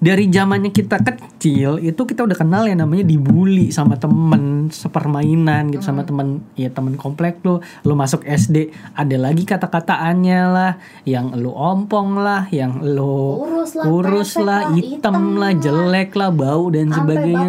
dari 0.00 0.26
zamannya 0.26 0.72
kita 0.72 0.96
kecil 0.98 1.76
itu 1.76 2.00
kita 2.00 2.24
udah 2.24 2.32
kenal 2.32 2.64
yang 2.64 2.80
namanya 2.80 3.04
dibully 3.04 3.68
sama 3.68 3.94
temen 3.94 4.72
sepermainan 4.72 5.68
gitu 5.70 5.84
sama 5.84 6.02
temen 6.02 6.40
ya 6.54 6.68
temen 6.68 6.96
komplek 6.96 7.40
lo 7.42 7.60
lo 7.84 7.92
masuk 7.92 8.24
SD 8.24 8.68
ada 8.92 9.16
lagi 9.16 9.44
kata-kataannya 9.44 10.40
lah 10.46 10.72
yang 11.04 11.36
lo 11.36 11.52
ompong 11.52 12.16
lah 12.16 12.48
yang 12.48 12.80
lo 12.80 13.44
Kurus 13.60 13.76
lah, 13.76 13.84
pesek 13.84 14.40
lah 14.40 14.60
hitam 14.72 15.16
lah 15.36 15.52
jelek 15.54 16.10
lah 16.12 16.30
bau 16.30 16.68
dan 16.68 16.88
Sampai 16.88 16.96
sebagainya 17.12 17.48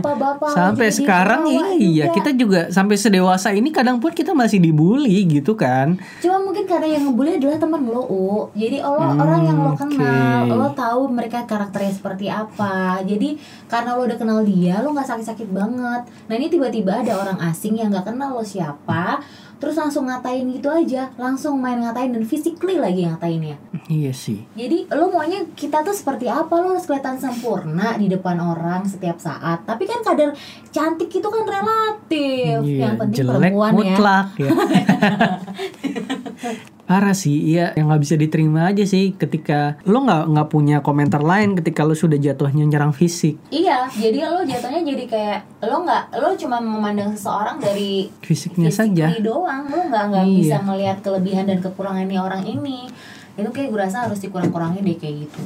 sampai 0.50 0.88
sekarang 0.92 1.42
iya 1.78 2.06
juga. 2.08 2.16
kita 2.20 2.30
juga 2.34 2.62
sampai 2.68 2.96
sedewasa 2.96 3.52
ini 3.52 3.72
kadang 3.72 3.98
pun 3.98 4.12
kita 4.12 4.32
masih 4.32 4.60
dibully 4.60 5.24
gitu 5.26 5.56
kan 5.56 5.96
Cuma 6.20 6.38
mungkin 6.42 6.68
karena 6.68 6.88
yang 6.90 7.04
ngebully 7.06 7.38
adalah 7.38 7.58
teman 7.58 7.82
lo, 7.84 8.04
U. 8.04 8.24
Jadi 8.52 8.78
lo 8.80 8.92
orang 8.98 9.42
yang 9.42 9.58
lo 9.58 9.72
Hmm, 9.72 9.80
kenal, 9.80 10.42
oke. 10.44 10.54
lo 10.54 10.68
tahu 10.74 11.02
mereka 11.08 11.38
karakternya 11.44 11.94
seperti 11.94 12.26
apa. 12.28 12.41
Jadi 13.06 13.38
karena 13.68 13.98
lo 13.98 14.08
udah 14.08 14.18
kenal 14.18 14.40
dia, 14.42 14.80
lo 14.82 14.94
nggak 14.96 15.10
sakit-sakit 15.10 15.50
banget. 15.52 16.02
Nah 16.08 16.34
ini 16.34 16.48
tiba-tiba 16.48 17.04
ada 17.04 17.18
orang 17.18 17.38
asing 17.50 17.78
yang 17.78 17.92
nggak 17.92 18.14
kenal 18.14 18.38
lo 18.38 18.46
siapa, 18.46 19.22
terus 19.62 19.78
langsung 19.78 20.10
ngatain 20.10 20.50
gitu 20.50 20.74
aja, 20.74 21.14
langsung 21.22 21.62
main 21.62 21.78
ngatain 21.78 22.18
dan 22.18 22.24
physically 22.26 22.82
lagi 22.82 23.06
ngatainnya. 23.06 23.62
iya 23.92 24.14
sih 24.14 24.46
Jadi 24.58 24.88
lo 24.94 25.12
maunya 25.14 25.46
kita 25.54 25.86
tuh 25.86 25.94
seperti 25.94 26.26
apa? 26.26 26.50
Lo 26.58 26.74
harus 26.74 26.90
kelihatan 26.90 27.22
sempurna 27.22 27.98
di 27.98 28.10
depan 28.10 28.42
orang 28.42 28.88
setiap 28.90 29.22
saat. 29.22 29.62
Tapi 29.68 29.84
kan 29.86 30.02
kadar 30.02 30.34
cantik 30.74 31.14
itu 31.14 31.28
kan 31.28 31.46
relatif. 31.46 32.58
Iya, 32.66 32.90
yang 32.90 32.96
penting 32.98 33.18
jelek 33.22 33.38
perempuan 33.38 33.72
ya. 33.72 33.76
mutlak 33.78 34.28
ya. 34.40 34.50
Parah 36.92 37.16
sih, 37.16 37.32
iya 37.48 37.72
yang 37.72 37.88
nggak 37.88 38.02
bisa 38.02 38.16
diterima 38.16 38.68
aja 38.68 38.84
sih 38.84 39.16
ketika 39.16 39.80
lo 39.86 40.04
nggak 40.04 40.28
nggak 40.28 40.48
punya 40.50 40.78
komentar 40.80 41.24
lain 41.24 41.56
ketika 41.56 41.82
lo 41.82 41.96
sudah 41.96 42.18
jatuhnya 42.18 42.68
nyerang 42.68 42.92
fisik 42.92 43.40
Iya, 43.48 43.88
jadi 43.90 44.28
lo 44.28 44.44
jatuhnya 44.44 44.84
jadi 44.84 45.04
kayak 45.06 45.40
lo 45.64 45.82
nggak 45.82 46.04
lo 46.14 46.36
cuma 46.36 46.60
memandang 46.60 47.16
seseorang 47.16 47.58
dari 47.58 48.12
fisiknya 48.20 48.68
physically 48.68 49.08
saja. 49.08 49.24
doang, 49.24 49.64
lo 49.66 49.88
nggak 49.88 50.04
nggak 50.06 50.26
Iya. 50.26 50.36
bisa 50.36 50.56
melihat 50.62 50.98
kelebihan 51.00 51.48
dan 51.48 51.60
kekurangannya 51.60 52.20
orang 52.20 52.44
ini. 52.44 52.92
Itu 53.32 53.48
kayak 53.48 53.72
gue 53.72 53.80
rasa 53.80 54.04
harus 54.04 54.20
dikurang-kurangin 54.20 54.84
deh 54.84 55.00
kayak 55.00 55.24
gitu. 55.24 55.40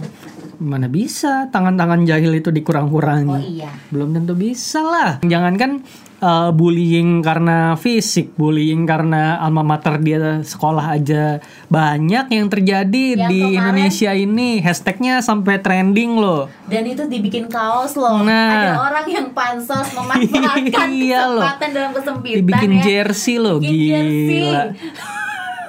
Mana 0.57 0.89
bisa 0.89 1.45
tangan-tangan 1.47 2.01
jahil 2.03 2.33
itu 2.33 2.49
Oh 2.49 2.55
dikurang-kurangi? 2.55 3.61
iya. 3.61 3.69
Belum 3.87 4.09
tentu 4.09 4.33
bisa 4.33 4.81
lah. 4.81 5.11
Jangankan 5.21 5.85
uh, 6.17 6.49
bullying 6.49 7.19
karena 7.19 7.73
fisik, 7.73 8.31
bullying 8.33 8.83
karena 8.83 9.35
alma 9.37 9.61
mater 9.61 9.97
dia 9.97 10.17
sekolah 10.39 10.93
aja 10.93 11.39
banyak 11.65 12.25
yang 12.29 12.47
terjadi 12.47 13.05
Yang 13.15 13.27
di 13.27 13.39
kemarin- 13.41 13.55
Indonesia 13.57 14.11
ini. 14.11 14.49
Hashtagnya 14.57 15.19
sampai 15.19 15.57
trending 15.57 16.15
loh. 16.15 16.47
Dan 16.65 16.85
itu 16.85 17.03
dibikin 17.03 17.45
kaos 17.45 17.93
loh. 17.93 18.19
Nah. 18.19 18.51
Ada 18.51 18.71
orang 18.81 19.07
yang 19.07 19.27
pansos 19.31 19.87
memanfaatkan 19.91 20.89
Iya 21.01 21.21
loh. 21.25 21.41
kesempatan 21.41 21.69
dalam 21.71 21.91
kesempitan 21.91 22.37
Dibikin 22.37 22.71
ya. 22.71 22.81
jersey 22.81 23.35
loh, 23.35 23.57
Bikin 23.57 23.75
jersey. 23.89 24.27
gila. 24.29 24.63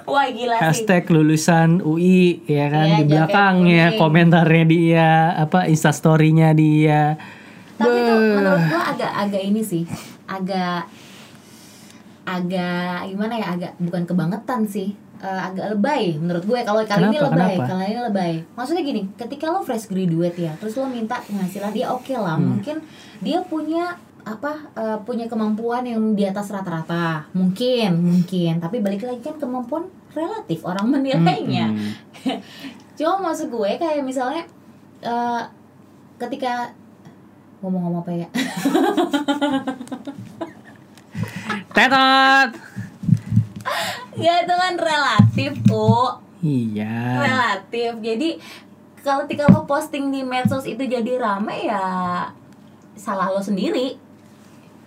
Wah 0.06 0.28
gila 0.28 0.54
sih. 0.54 0.62
Hashtag 0.62 1.02
lulusan 1.06 1.82
UI 1.82 2.46
ya 2.46 2.66
kan 2.68 2.86
Iya, 2.86 2.94
di 2.96 3.02
jaket 3.02 3.10
belakangnya 3.10 3.86
komentarnya 3.96 4.64
dia 4.64 5.08
apa 5.36 5.66
instastorynya 5.66 6.50
dia. 6.52 7.18
Tapi 7.74 7.90
Beuh. 7.90 8.38
menurut 8.38 8.62
gua 8.66 8.82
agak 8.88 9.12
agak 9.18 9.42
ini 9.42 9.60
sih, 9.60 9.82
agak 10.26 10.90
agak 12.26 13.06
gimana 13.06 13.34
ya 13.38 13.46
agak 13.54 13.72
bukan 13.78 14.02
kebangetan 14.04 14.66
sih. 14.66 14.90
Eh, 15.16 15.40
agak 15.48 15.72
lebay 15.72 16.20
menurut 16.20 16.44
gue. 16.44 16.60
Kalau 16.60 16.84
kali 16.84 17.08
ini 17.08 17.18
lebay 17.22 17.56
kali 17.56 17.84
ini 17.96 18.02
lebay. 18.04 18.32
Maksudnya 18.52 18.82
gini 18.84 19.02
ketika 19.16 19.48
lo 19.48 19.64
fresh 19.64 19.88
graduate 19.88 20.36
ya 20.36 20.52
terus 20.60 20.76
lo 20.76 20.84
minta 20.90 21.22
penghasilan 21.24 21.72
dia 21.72 21.88
oke 21.88 22.12
lah. 22.12 22.36
Hmm. 22.36 22.58
mungkin 22.58 22.76
dia 23.24 23.40
punya 23.40 23.96
apa 24.26 24.52
eh, 24.76 24.98
punya 25.06 25.24
kemampuan 25.30 25.88
yang 25.88 26.12
di 26.12 26.28
atas 26.28 26.52
rata-rata. 26.52 27.24
Mungkin 27.32 27.96
mungkin. 27.96 28.60
Tapi 28.60 28.82
balik 28.84 29.08
lagi 29.08 29.24
kan 29.24 29.40
kemampuan 29.40 29.88
relatif 30.12 30.60
orang 30.66 30.92
menilainya. 30.92 31.72
Hmm. 31.72 31.92
cuma 32.96 33.30
maksud 33.30 33.48
gue 33.48 33.70
kayak 33.80 34.04
misalnya 34.04 34.44
eh, 35.00 35.42
ketika 36.20 36.76
ngomong-ngomong 37.60 38.00
apa 38.00 38.12
ya 38.14 38.28
Tetot. 41.72 42.50
ya 44.16 44.34
itu 44.40 44.54
kan 44.54 44.74
relatif 44.76 45.52
kok 45.64 46.12
Iya. 46.40 46.96
relatif 47.20 47.92
jadi 48.00 48.28
kalau 49.00 49.24
ketika 49.24 49.46
lo 49.46 49.64
posting 49.64 50.08
di 50.08 50.22
medsos 50.22 50.64
itu 50.64 50.80
jadi 50.80 51.16
rame 51.16 51.66
ya 51.66 51.86
salah 52.94 53.28
lo 53.28 53.40
sendiri 53.40 54.02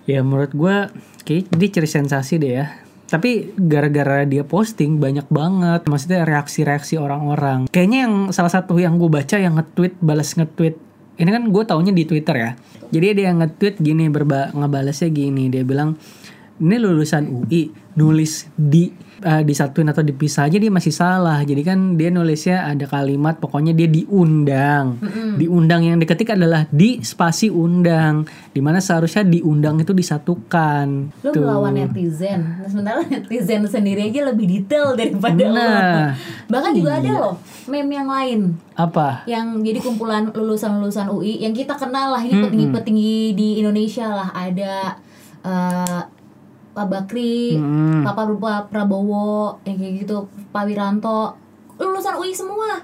Ya 0.04 0.26
menurut 0.26 0.50
gua 0.52 0.90
kayak 1.22 1.54
dia 1.54 1.70
cari 1.70 1.86
sensasi 1.86 2.42
deh 2.42 2.58
ya. 2.58 2.66
Tapi 3.06 3.54
gara-gara 3.54 4.26
dia 4.26 4.42
posting 4.42 4.98
banyak 4.98 5.30
banget 5.30 5.86
maksudnya 5.86 6.26
reaksi-reaksi 6.26 6.98
orang-orang. 6.98 7.70
Kayaknya 7.70 8.10
yang 8.10 8.16
salah 8.34 8.50
satu 8.50 8.82
yang 8.82 8.98
gue 8.98 9.06
baca 9.06 9.38
yang 9.38 9.62
nge-tweet 9.62 10.02
balas 10.02 10.34
nge-tweet. 10.34 10.82
Ini 11.20 11.30
kan 11.30 11.44
gue 11.52 11.64
taunya 11.68 11.92
di 11.92 12.08
Twitter 12.08 12.36
ya. 12.40 12.52
Jadi 12.90 13.06
dia 13.14 13.30
yang 13.30 13.44
nge-tweet 13.44 13.76
gini 13.84 14.08
berba 14.10 14.50
ngebalasnya 14.56 15.14
gini 15.14 15.52
dia 15.52 15.62
bilang 15.62 16.00
ini 16.60 16.76
lulusan 16.76 17.24
UI 17.26 17.64
nulis 17.92 18.48
di 18.54 18.88
eh, 19.20 19.44
disatuin 19.44 19.88
atau 19.88 20.00
dipisah 20.00 20.48
aja 20.48 20.56
dia 20.56 20.72
masih 20.72 20.92
salah. 20.92 21.40
Jadi 21.42 21.60
kan 21.62 21.96
dia 21.96 22.08
nulisnya 22.08 22.64
ada 22.66 22.86
kalimat 22.86 23.36
pokoknya 23.36 23.72
dia 23.72 23.88
diundang. 23.88 24.96
Diundang 25.36 25.84
yang 25.84 25.98
diketik 25.98 26.32
adalah 26.32 26.64
di 26.70 27.00
spasi 27.00 27.48
undang. 27.48 28.24
Di 28.50 28.60
mana 28.60 28.80
seharusnya 28.80 29.24
diundang 29.24 29.80
itu 29.80 29.92
disatukan. 29.92 30.88
lo 31.20 31.30
Tuh. 31.30 31.44
melawan 31.44 31.76
netizen 31.76 32.64
sementara 32.64 33.04
netizen 33.04 33.66
sendiri 33.66 34.08
aja 34.08 34.28
lebih 34.28 34.48
detail 34.48 34.96
daripada 34.96 35.44
lo 35.44 35.58
Nah. 35.60 36.16
bahkan 36.48 36.72
juga 36.72 36.98
ada 36.98 37.12
loh 37.12 37.36
meme 37.66 37.94
yang 37.94 38.08
lain 38.08 38.40
Apa? 38.74 39.24
yang 39.26 39.60
jadi 39.60 39.80
kumpulan 39.80 40.32
lulusan-lulusan 40.32 41.10
UI 41.10 41.44
yang 41.44 41.52
kita 41.52 41.76
kenal 41.76 42.16
lah 42.16 42.22
ini 42.22 42.40
petinggi-petinggi 42.40 43.16
di 43.34 43.60
Indonesia 43.60 44.08
lah 44.08 44.30
ada 44.32 44.96
eh, 45.42 46.00
Pak 46.80 46.88
Bakri, 46.88 47.60
Hmm. 47.60 48.08
Pak 48.08 48.16
Pak 48.40 48.72
Prabowo, 48.72 49.60
yang 49.68 49.76
kayak 49.76 50.08
gitu, 50.08 50.18
Pak 50.50 50.64
Wiranto, 50.64 51.36
lulusan 51.76 52.16
UI 52.16 52.32
semua. 52.32 52.80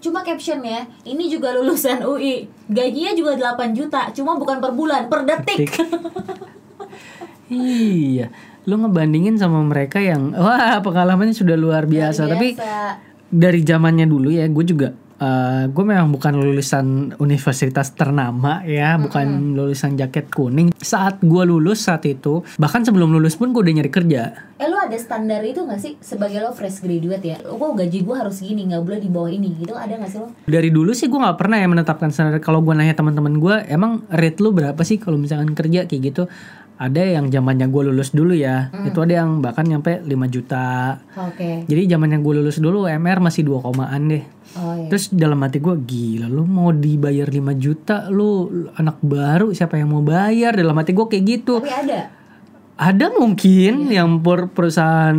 Cuma 0.00 0.20
captionnya, 0.20 0.84
ini 1.04 1.28
juga 1.28 1.52
lulusan 1.52 2.00
UI, 2.04 2.48
gajinya 2.68 3.12
juga 3.12 3.36
8 3.36 3.72
juta, 3.72 4.08
cuma 4.12 4.36
bukan 4.36 4.60
per 4.60 4.72
bulan, 4.72 5.08
per 5.08 5.24
detik. 5.24 5.68
iya. 7.48 8.28
Lu 8.64 8.80
ngebandingin 8.80 9.36
sama 9.36 9.60
mereka 9.60 10.00
yang 10.00 10.32
wah 10.32 10.80
pengalamannya 10.80 11.36
sudah 11.36 11.52
luar 11.52 11.84
biasa. 11.84 12.24
Tapi 12.24 12.56
Biasa. 12.56 12.96
dari 13.28 13.60
zamannya 13.60 14.08
dulu 14.08 14.32
ya, 14.32 14.48
gue 14.48 14.64
juga 14.64 14.96
eh 15.24 15.64
gue 15.72 15.84
memang 15.84 16.12
bukan 16.12 16.36
lulusan 16.36 17.16
universitas 17.16 17.96
ternama 17.96 18.60
ya, 18.68 19.00
bukan 19.00 19.56
lulusan 19.56 19.96
jaket 19.96 20.28
kuning. 20.28 20.68
Saat 20.76 21.24
gue 21.24 21.42
lulus 21.48 21.88
saat 21.88 22.04
itu, 22.04 22.44
bahkan 22.60 22.84
sebelum 22.84 23.08
lulus 23.08 23.40
pun 23.40 23.56
gue 23.56 23.64
udah 23.64 23.74
nyari 23.80 23.88
kerja. 23.88 24.36
Eh 24.60 24.68
lu 24.68 24.76
ada 24.76 24.94
standar 25.00 25.40
itu 25.42 25.64
gak 25.64 25.80
sih 25.80 25.96
sebagai 26.04 26.44
lo 26.44 26.52
fresh 26.52 26.84
graduate 26.84 27.24
ya? 27.24 27.36
Lo 27.48 27.56
gaji 27.56 28.04
gue 28.04 28.16
harus 28.16 28.44
gini, 28.44 28.68
nggak 28.68 28.82
boleh 28.84 29.00
di 29.00 29.08
bawah 29.08 29.30
ini 29.32 29.48
gitu 29.56 29.72
ada 29.72 29.96
gak 29.96 30.10
sih 30.12 30.20
lo? 30.20 30.28
Dari 30.44 30.68
dulu 30.68 30.92
sih 30.92 31.08
gue 31.08 31.16
nggak 31.16 31.38
pernah 31.40 31.56
ya 31.56 31.66
menetapkan 31.66 32.12
standar. 32.12 32.36
Kalau 32.44 32.60
gue 32.60 32.74
nanya 32.76 32.92
teman-teman 32.92 33.40
gue, 33.40 33.56
emang 33.72 34.04
rate 34.12 34.38
lu 34.44 34.52
berapa 34.52 34.78
sih 34.84 35.00
kalau 35.00 35.16
misalkan 35.16 35.56
kerja 35.56 35.88
kayak 35.88 36.02
gitu? 36.12 36.22
Ada 36.74 37.18
yang 37.18 37.30
zamannya 37.30 37.70
gue 37.70 37.82
lulus 37.86 38.10
dulu 38.10 38.34
ya, 38.34 38.74
itu 38.82 38.98
ada 38.98 39.22
yang 39.22 39.38
bahkan 39.38 39.62
nyampe 39.62 40.02
5 40.02 40.10
juta. 40.26 40.98
Oke. 41.14 41.62
Jadi 41.70 41.82
zamannya 41.86 42.18
gue 42.18 42.34
lulus 42.42 42.58
dulu 42.58 42.90
UMR 42.90 43.22
masih 43.22 43.46
2 43.46 43.62
komaan 43.62 44.10
deh. 44.10 44.24
Oh 44.58 44.74
iya. 44.74 44.90
Terus 44.90 45.14
dalam 45.14 45.38
hati 45.42 45.62
gue 45.62 45.74
gila 45.86 46.26
lu 46.26 46.42
mau 46.46 46.74
dibayar 46.74 47.30
5 47.30 47.62
juta 47.62 48.10
lu 48.10 48.50
anak 48.74 48.98
baru 49.02 49.54
siapa 49.54 49.78
yang 49.78 49.94
mau 49.94 50.02
bayar 50.02 50.54
dalam 50.58 50.74
hati 50.74 50.90
gue 50.90 51.06
kayak 51.06 51.24
gitu. 51.26 51.62
Tapi 51.62 51.70
ada. 51.70 52.10
Ada 52.74 53.06
mungkin 53.08 53.86
yang 53.86 54.18
per 54.18 54.50
perusahaan 54.50 55.14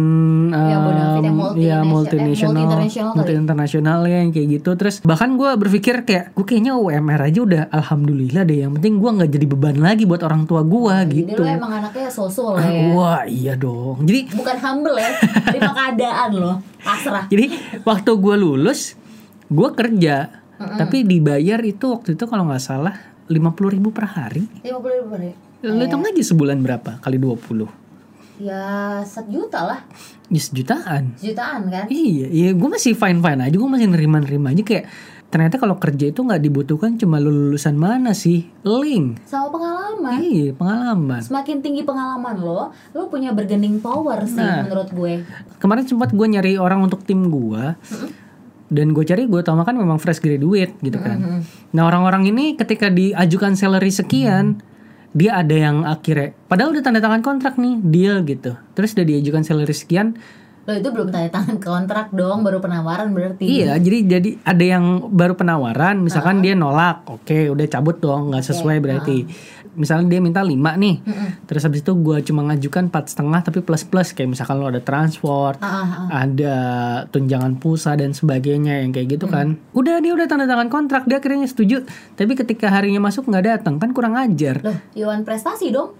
Ya, 0.52 0.76
um, 0.76 1.32
multi- 1.32 1.64
ya 1.64 1.80
nation- 1.80 1.80
eh, 1.80 1.84
multinasional, 1.86 2.52
multi-internasional 2.52 3.08
kali. 3.08 3.16
multi 3.16 3.34
internasional 3.34 4.00
ya 4.04 4.18
yang 4.20 4.30
kayak 4.30 4.48
gitu. 4.54 4.70
Terus 4.76 4.96
bahkan 5.02 5.30
gue 5.34 5.50
berpikir 5.56 6.04
kayak 6.04 6.36
gue 6.36 6.44
kayaknya 6.44 6.76
UMR 6.76 7.22
aja 7.24 7.40
udah 7.42 7.64
alhamdulillah 7.70 8.44
deh. 8.44 8.60
Yang 8.60 8.72
penting 8.76 8.94
gue 8.98 9.10
nggak 9.10 9.32
jadi 9.32 9.46
beban 9.48 9.78
lagi 9.78 10.04
buat 10.04 10.22
orang 10.22 10.44
tua 10.44 10.62
gue 10.62 10.96
Jadi 11.06 11.16
gitu. 11.26 11.42
lo 11.42 11.48
emang 11.48 11.72
anaknya 11.74 12.10
sosol 12.10 12.60
lah 12.60 12.68
ya. 12.68 12.92
Wah 12.92 13.24
iya 13.24 13.54
dong. 13.56 14.04
Jadi 14.04 14.36
Bukan 14.36 14.58
humble 14.60 14.96
ya, 14.98 15.10
terima 15.48 15.72
keadaan 15.74 16.30
lo. 16.36 16.54
Pasrah. 16.78 17.24
Jadi 17.32 17.46
waktu 17.82 18.12
gue 18.14 18.36
lulus, 18.36 19.00
gue 19.46 19.70
kerja, 19.72 20.28
tapi 20.76 21.04
dibayar 21.04 21.60
itu 21.62 21.88
waktu 21.90 22.14
itu 22.14 22.24
kalau 22.26 22.44
nggak 22.46 22.60
salah 22.60 23.00
50.000 23.26 23.32
ribu 23.72 23.90
per 23.90 24.12
hari. 24.12 24.44
50 24.60 24.68
ribu 24.92 25.08
per 25.08 25.20
hari. 25.22 25.34
Lu 25.66 25.82
hitung 25.82 26.06
aja 26.06 26.22
sebulan 26.22 26.62
berapa 26.62 27.02
kali 27.02 27.18
20 27.18 27.86
Ya, 28.36 29.00
sejuta 29.08 29.64
lah. 29.64 29.80
Ya 30.28 30.42
sejutaan. 30.44 31.16
Sejutaan 31.16 31.72
kan? 31.72 31.88
Iya, 31.88 32.28
iya 32.28 32.50
gue 32.52 32.68
masih 32.68 32.92
fine 32.92 33.24
fine 33.24 33.40
aja, 33.40 33.56
gue 33.56 33.70
masih 33.72 33.88
nerima-nerima 33.88 34.52
aja 34.52 34.60
kayak 34.60 34.86
ternyata 35.32 35.56
kalau 35.60 35.76
kerja 35.80 36.12
itu 36.12 36.20
nggak 36.24 36.44
dibutuhkan 36.44 36.96
cuma 36.96 37.20
lu 37.20 37.32
lulusan 37.32 37.76
mana 37.80 38.12
sih, 38.12 38.48
link. 38.68 39.24
Sama 39.24 39.52
pengalaman. 39.52 40.20
Iya 40.20 40.52
pengalaman. 40.52 41.22
Semakin 41.24 41.64
tinggi 41.64 41.88
pengalaman 41.88 42.36
lo, 42.40 42.76
lo 42.92 43.08
punya 43.08 43.32
bargaining 43.32 43.80
power 43.80 44.28
sih 44.28 44.40
Nah. 44.40 44.68
menurut 44.68 44.92
gue. 44.92 45.24
Kemarin 45.64 45.88
sempat 45.88 46.12
gue 46.12 46.28
nyari 46.28 46.60
orang 46.60 46.84
untuk 46.84 47.08
tim 47.08 47.32
gue. 47.32 47.64
Dan 48.66 48.92
gue 48.92 49.06
cari 49.06 49.30
gue 49.30 49.40
utamakan 49.40 49.78
memang 49.78 50.02
fresh 50.02 50.20
graduate 50.20 50.76
gitu 50.82 50.98
kan. 51.00 51.46
Nah 51.72 51.84
orang-orang 51.88 52.28
ini 52.28 52.58
ketika 52.58 52.90
diajukan 52.92 53.54
salary 53.54 53.94
sekian, 53.94 54.60
dia 55.16 55.40
ada 55.40 55.56
yang 55.56 55.88
akhirnya, 55.88 56.36
padahal 56.52 56.76
udah 56.76 56.84
tanda 56.84 57.00
tangan 57.00 57.24
kontrak 57.24 57.56
nih, 57.56 57.80
deal 57.80 58.20
gitu. 58.28 58.60
Terus 58.76 58.92
udah 59.00 59.08
diajukan 59.08 59.48
salary 59.48 59.72
sekian, 59.72 60.20
Lo 60.66 60.74
itu 60.74 60.90
belum 60.90 61.14
tanda 61.14 61.30
tangan 61.30 61.62
kontrak 61.62 62.10
dong, 62.10 62.42
baru 62.42 62.58
penawaran 62.58 63.14
berarti. 63.14 63.46
Iya, 63.46 63.78
jadi 63.78 64.18
jadi 64.18 64.30
ada 64.42 64.66
yang 64.66 65.14
baru 65.14 65.38
penawaran, 65.38 66.02
misalkan 66.02 66.42
dia 66.42 66.58
nolak, 66.58 67.06
oke, 67.06 67.54
udah 67.54 67.66
cabut 67.70 68.02
dong, 68.02 68.34
nggak 68.34 68.42
sesuai 68.50 68.82
berarti. 68.82 69.30
Misalnya 69.76 70.18
dia 70.18 70.22
minta 70.24 70.42
5 70.42 70.56
nih, 70.56 70.96
terus 71.46 71.62
habis 71.68 71.84
itu 71.84 71.94
gue 71.94 72.18
cuma 72.26 72.48
ngajukan 72.50 72.88
empat 72.90 73.12
setengah 73.12 73.44
tapi 73.44 73.60
plus 73.60 73.84
plus 73.84 74.16
kayak 74.16 74.32
misalkan 74.32 74.58
lo 74.58 74.72
ada 74.72 74.80
transport, 74.82 75.60
ah, 75.60 76.08
ah. 76.10 76.26
ada 76.26 76.56
tunjangan 77.12 77.60
pulsa 77.60 77.94
dan 78.00 78.16
sebagainya 78.16 78.82
yang 78.82 78.96
kayak 78.96 79.20
gitu 79.20 79.28
kan. 79.30 79.60
Udah 79.76 80.00
dia 80.00 80.16
udah 80.18 80.26
tanda 80.26 80.50
tangan 80.50 80.72
kontrak, 80.72 81.06
dia 81.06 81.20
akhirnya 81.20 81.46
setuju. 81.46 81.84
Tapi 82.16 82.34
ketika 82.34 82.72
harinya 82.72 83.04
masuk 83.04 83.28
nggak 83.30 83.46
datang 83.46 83.78
kan 83.78 83.92
kurang 83.92 84.18
ajar. 84.18 84.64
Loh, 84.64 84.80
Iwan 84.98 85.28
prestasi 85.28 85.70
dong. 85.70 85.94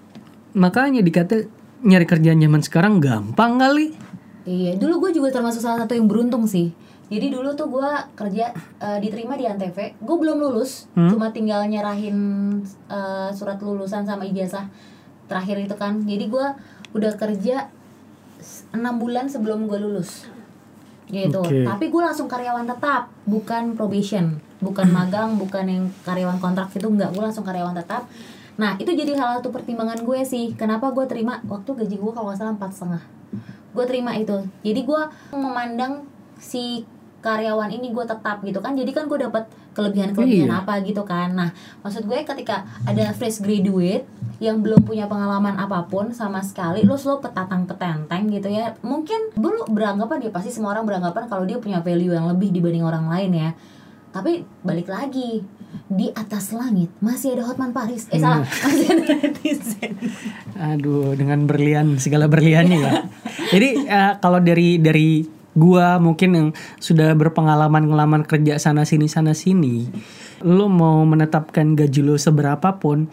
Makanya 0.56 1.04
dikata 1.04 1.44
nyari 1.84 2.08
kerjaan 2.08 2.40
zaman 2.40 2.62
sekarang 2.64 3.04
gampang 3.04 3.60
kali. 3.60 4.16
Iya, 4.46 4.78
dulu 4.78 5.10
gue 5.10 5.18
juga 5.18 5.34
termasuk 5.34 5.58
salah 5.58 5.82
satu 5.84 5.98
yang 5.98 6.06
beruntung 6.06 6.46
sih. 6.46 6.70
Jadi 7.06 7.34
dulu 7.34 7.54
tuh 7.54 7.70
gue 7.70 7.90
kerja 8.18 8.54
eh, 8.82 8.98
diterima 9.02 9.38
di 9.38 9.46
Antv, 9.46 9.78
gue 9.78 10.16
belum 10.18 10.38
lulus, 10.42 10.90
cuma 10.94 11.30
tinggal 11.30 11.66
nyerahin 11.70 12.18
eh, 12.90 13.30
surat 13.34 13.62
lulusan 13.62 14.06
sama 14.06 14.26
ijazah 14.26 14.70
terakhir 15.30 15.66
itu 15.66 15.76
kan. 15.78 16.02
Jadi 16.06 16.26
gue 16.30 16.46
udah 16.98 17.14
kerja 17.18 17.70
enam 18.74 19.02
bulan 19.02 19.30
sebelum 19.30 19.66
gue 19.66 19.78
lulus, 19.82 20.30
gitu. 21.10 21.42
Oke. 21.42 21.66
Tapi 21.66 21.86
gue 21.90 22.02
langsung 22.02 22.30
karyawan 22.30 22.66
tetap, 22.70 23.10
bukan 23.26 23.74
probation, 23.74 24.42
bukan 24.62 24.90
magang, 24.98 25.38
bukan 25.38 25.66
yang 25.66 25.86
karyawan 26.06 26.38
kontrak 26.42 26.74
itu 26.74 26.86
enggak, 26.90 27.14
gue 27.14 27.22
langsung 27.22 27.46
karyawan 27.46 27.78
tetap. 27.78 28.10
Nah 28.58 28.78
itu 28.82 28.94
jadi 28.94 29.14
salah 29.14 29.42
satu 29.42 29.54
pertimbangan 29.54 30.02
gue 30.02 30.22
sih, 30.26 30.54
kenapa 30.58 30.90
gue 30.90 31.06
terima 31.06 31.42
waktu 31.46 31.70
gaji 31.70 31.98
gue 31.98 32.12
kalau 32.14 32.34
nggak 32.34 32.40
salah 32.42 32.54
empat 32.54 32.72
setengah 32.74 33.04
gue 33.76 33.86
terima 33.86 34.16
itu. 34.16 34.40
Jadi 34.64 34.82
gue 34.82 35.02
memandang 35.36 36.08
si 36.40 36.88
karyawan 37.20 37.74
ini 37.74 37.92
gue 37.92 38.06
tetap 38.06 38.40
gitu 38.42 38.64
kan. 38.64 38.74
Jadi 38.74 38.90
kan 38.90 39.06
gue 39.06 39.20
dapat 39.20 39.46
kelebihan 39.76 40.16
kelebihan 40.16 40.48
Iya. 40.48 40.62
apa 40.64 40.80
gitu 40.82 41.04
kan. 41.04 41.36
Nah 41.36 41.50
maksud 41.84 42.08
gue 42.08 42.24
ketika 42.24 42.64
ada 42.88 43.12
fresh 43.12 43.44
graduate 43.44 44.08
yang 44.40 44.60
belum 44.60 44.84
punya 44.84 45.08
pengalaman 45.08 45.56
apa 45.56 45.88
pun 45.88 46.12
sama 46.12 46.40
sekali 46.40 46.84
lu 46.84 46.96
selalu 46.96 47.28
petatang 47.28 47.68
petenteng 47.68 48.32
gitu 48.32 48.48
ya. 48.48 48.72
Mungkin 48.80 49.36
dulu 49.36 49.68
beranggapan 49.68 50.24
dia 50.24 50.32
pasti 50.32 50.50
semua 50.50 50.72
orang 50.72 50.88
beranggapan 50.88 51.28
kalau 51.28 51.44
dia 51.44 51.60
punya 51.60 51.84
value 51.84 52.16
yang 52.16 52.32
lebih 52.32 52.56
dibanding 52.56 52.88
orang 52.88 53.12
lain 53.12 53.32
ya 53.36 53.52
tapi 54.16 54.48
balik 54.64 54.88
lagi 54.88 55.44
di 55.92 56.08
atas 56.16 56.56
langit 56.56 56.88
masih 57.04 57.36
ada 57.36 57.52
Hotman 57.52 57.76
Paris. 57.76 58.08
Eh 58.08 58.24
salah. 58.24 58.48
Masih 58.64 58.88
ada 58.96 59.14
netizen. 59.20 59.92
Aduh, 60.56 61.20
dengan 61.20 61.44
berlian 61.44 62.00
segala 62.00 62.32
berliannya 62.32 62.80
ya. 62.80 62.92
Jadi 63.52 63.70
eh, 63.84 64.14
kalau 64.24 64.40
dari 64.40 64.80
dari 64.80 65.28
gua 65.52 66.00
mungkin 66.00 66.30
yang 66.32 66.48
sudah 66.80 67.12
berpengalaman 67.20 67.92
ngelamar 67.92 68.24
kerja 68.24 68.56
sana 68.56 68.88
sini 68.88 69.12
sana 69.12 69.36
sini, 69.36 69.92
lo 70.48 70.72
mau 70.72 71.04
menetapkan 71.04 71.76
gaji 71.76 72.00
lo 72.00 72.16
seberapa 72.16 72.80
pun, 72.80 73.12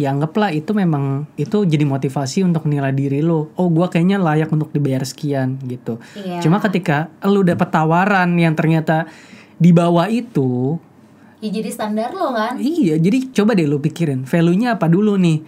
ya 0.00 0.16
anggaplah 0.16 0.48
itu 0.56 0.72
memang 0.72 1.28
itu 1.36 1.68
jadi 1.68 1.84
motivasi 1.84 2.40
untuk 2.40 2.64
nilai 2.64 2.96
diri 2.96 3.20
lo. 3.20 3.52
Oh 3.60 3.68
gua 3.68 3.92
kayaknya 3.92 4.16
layak 4.16 4.48
untuk 4.48 4.72
dibayar 4.72 5.04
sekian 5.04 5.60
gitu. 5.68 6.00
Iya. 6.16 6.40
cuma 6.40 6.56
ketika 6.64 7.12
lu 7.28 7.44
dapet 7.44 7.68
tawaran 7.68 8.32
yang 8.40 8.56
ternyata 8.56 9.12
di 9.58 9.70
bawah 9.74 10.06
itu 10.06 10.78
Ya 11.38 11.54
jadi 11.54 11.70
standar 11.70 12.10
lo 12.18 12.34
kan. 12.34 12.58
Iya, 12.58 12.98
jadi 12.98 13.30
coba 13.30 13.54
deh 13.54 13.66
lu 13.70 13.78
pikirin 13.78 14.26
value-nya 14.26 14.74
apa 14.74 14.90
dulu 14.90 15.14
nih. 15.14 15.38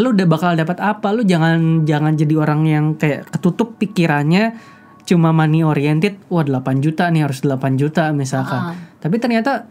Lu 0.00 0.16
udah 0.16 0.26
bakal 0.26 0.56
dapat 0.56 0.80
apa? 0.80 1.12
Lu 1.12 1.22
jangan 1.28 1.84
jangan 1.84 2.16
jadi 2.16 2.34
orang 2.40 2.60
yang 2.64 2.84
kayak 2.96 3.28
ketutup 3.28 3.76
pikirannya 3.76 4.56
cuma 5.04 5.36
money 5.36 5.60
oriented. 5.60 6.16
Wah, 6.32 6.40
8 6.40 6.80
juta 6.80 7.12
nih 7.12 7.28
harus 7.28 7.44
8 7.44 7.76
juta 7.76 8.16
misalkan. 8.16 8.80
Tapi 8.96 9.16
ternyata 9.20 9.68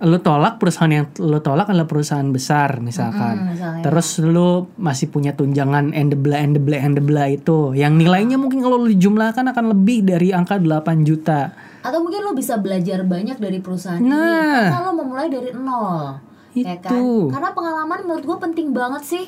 lu 0.00 0.16
tolak 0.24 0.56
perusahaan 0.56 0.88
yang 0.88 1.12
lu 1.20 1.44
tolak 1.44 1.68
adalah 1.68 1.90
perusahaan 1.90 2.30
besar 2.30 2.78
misalkan. 2.78 3.34
Hmm, 3.36 3.48
misalnya. 3.52 3.82
Terus 3.82 4.08
lu 4.22 4.70
masih 4.78 5.10
punya 5.10 5.34
tunjangan 5.34 5.90
endebla 5.90 6.38
endebla 6.38 6.78
endebla 6.80 7.28
itu 7.28 7.74
yang 7.74 7.98
nilainya 7.98 8.38
mungkin 8.38 8.62
kalau 8.62 8.78
lu 8.78 8.94
jumlahkan 8.94 9.42
akan 9.50 9.74
lebih 9.74 10.06
dari 10.06 10.30
angka 10.30 10.56
8 10.56 11.02
juta. 11.02 11.50
Atau 11.80 12.04
mungkin 12.04 12.20
lo 12.20 12.32
bisa 12.32 12.60
belajar 12.60 13.04
banyak 13.04 13.40
dari 13.40 13.58
perusahaan 13.58 14.00
Nah. 14.00 14.12
ini 14.12 14.68
karena 14.68 14.80
lo 14.84 14.92
memulai 14.96 15.28
dari 15.28 15.50
nol. 15.52 16.16
Ya 16.52 16.76
kan? 16.76 16.92
Itu. 16.92 17.30
Karena 17.30 17.50
pengalaman 17.54 17.98
menurut 18.04 18.24
gue 18.26 18.38
penting 18.38 18.74
banget 18.74 19.02
sih. 19.06 19.24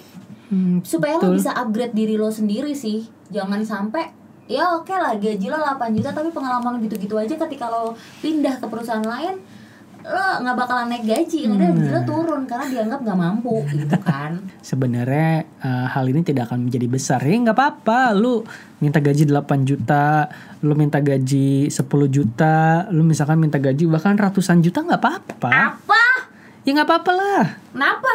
Hmm, 0.52 0.84
Supaya 0.84 1.16
lo 1.16 1.32
bisa 1.32 1.56
upgrade 1.56 1.96
diri 1.96 2.20
lo 2.20 2.28
sendiri 2.28 2.76
sih. 2.76 3.08
Jangan 3.32 3.64
sampai 3.64 4.12
ya 4.44 4.68
oke 4.74 4.92
lah 4.92 5.16
gaji 5.16 5.48
lo 5.48 5.56
8 5.56 5.96
juta 5.96 6.12
tapi 6.12 6.28
pengalaman 6.28 6.82
gitu-gitu 6.82 7.14
aja 7.16 7.32
ketika 7.38 7.70
lo 7.70 7.94
pindah 8.20 8.58
ke 8.58 8.66
perusahaan 8.66 9.00
lain 9.00 9.38
lo 10.02 10.26
nggak 10.42 10.56
bakalan 10.58 10.86
naik 10.90 11.04
gaji, 11.06 11.46
udah 11.46 11.68
gaji 11.70 11.88
lo 11.94 12.00
turun 12.02 12.42
karena 12.44 12.66
dianggap 12.68 13.00
nggak 13.06 13.18
mampu 13.18 13.54
gitu 13.70 13.96
kan. 14.02 14.42
sebenarnya 14.70 15.46
eh, 15.46 15.86
hal 15.90 16.04
ini 16.10 16.20
tidak 16.26 16.50
akan 16.50 16.66
menjadi 16.66 16.86
besar. 16.90 17.20
Ya 17.22 17.38
nggak 17.38 17.56
apa-apa. 17.56 18.12
Lu 18.14 18.42
minta 18.82 18.98
gaji 18.98 19.30
8 19.30 19.62
juta 19.62 20.26
lu 20.62 20.74
minta 20.74 20.98
gaji 20.98 21.70
10 21.70 21.78
juta 22.10 22.86
lu 22.90 23.02
misalkan 23.06 23.38
minta 23.38 23.58
gaji 23.58 23.86
bahkan 23.86 24.18
ratusan 24.18 24.62
juta 24.62 24.82
nggak 24.82 25.00
apa-apa. 25.00 25.50
Apa? 25.50 26.04
ya 26.62 26.70
nggak 26.74 26.88
apa-apa 26.88 27.12
lah. 27.14 27.44
Kenapa? 27.74 28.14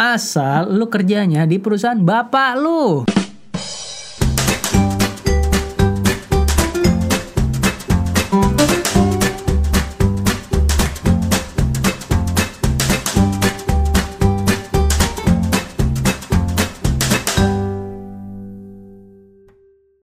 asal 0.00 0.72
lu 0.72 0.88
kerjanya 0.88 1.44
di 1.44 1.60
perusahaan 1.60 2.00
bapak 2.00 2.56
lu 2.56 3.04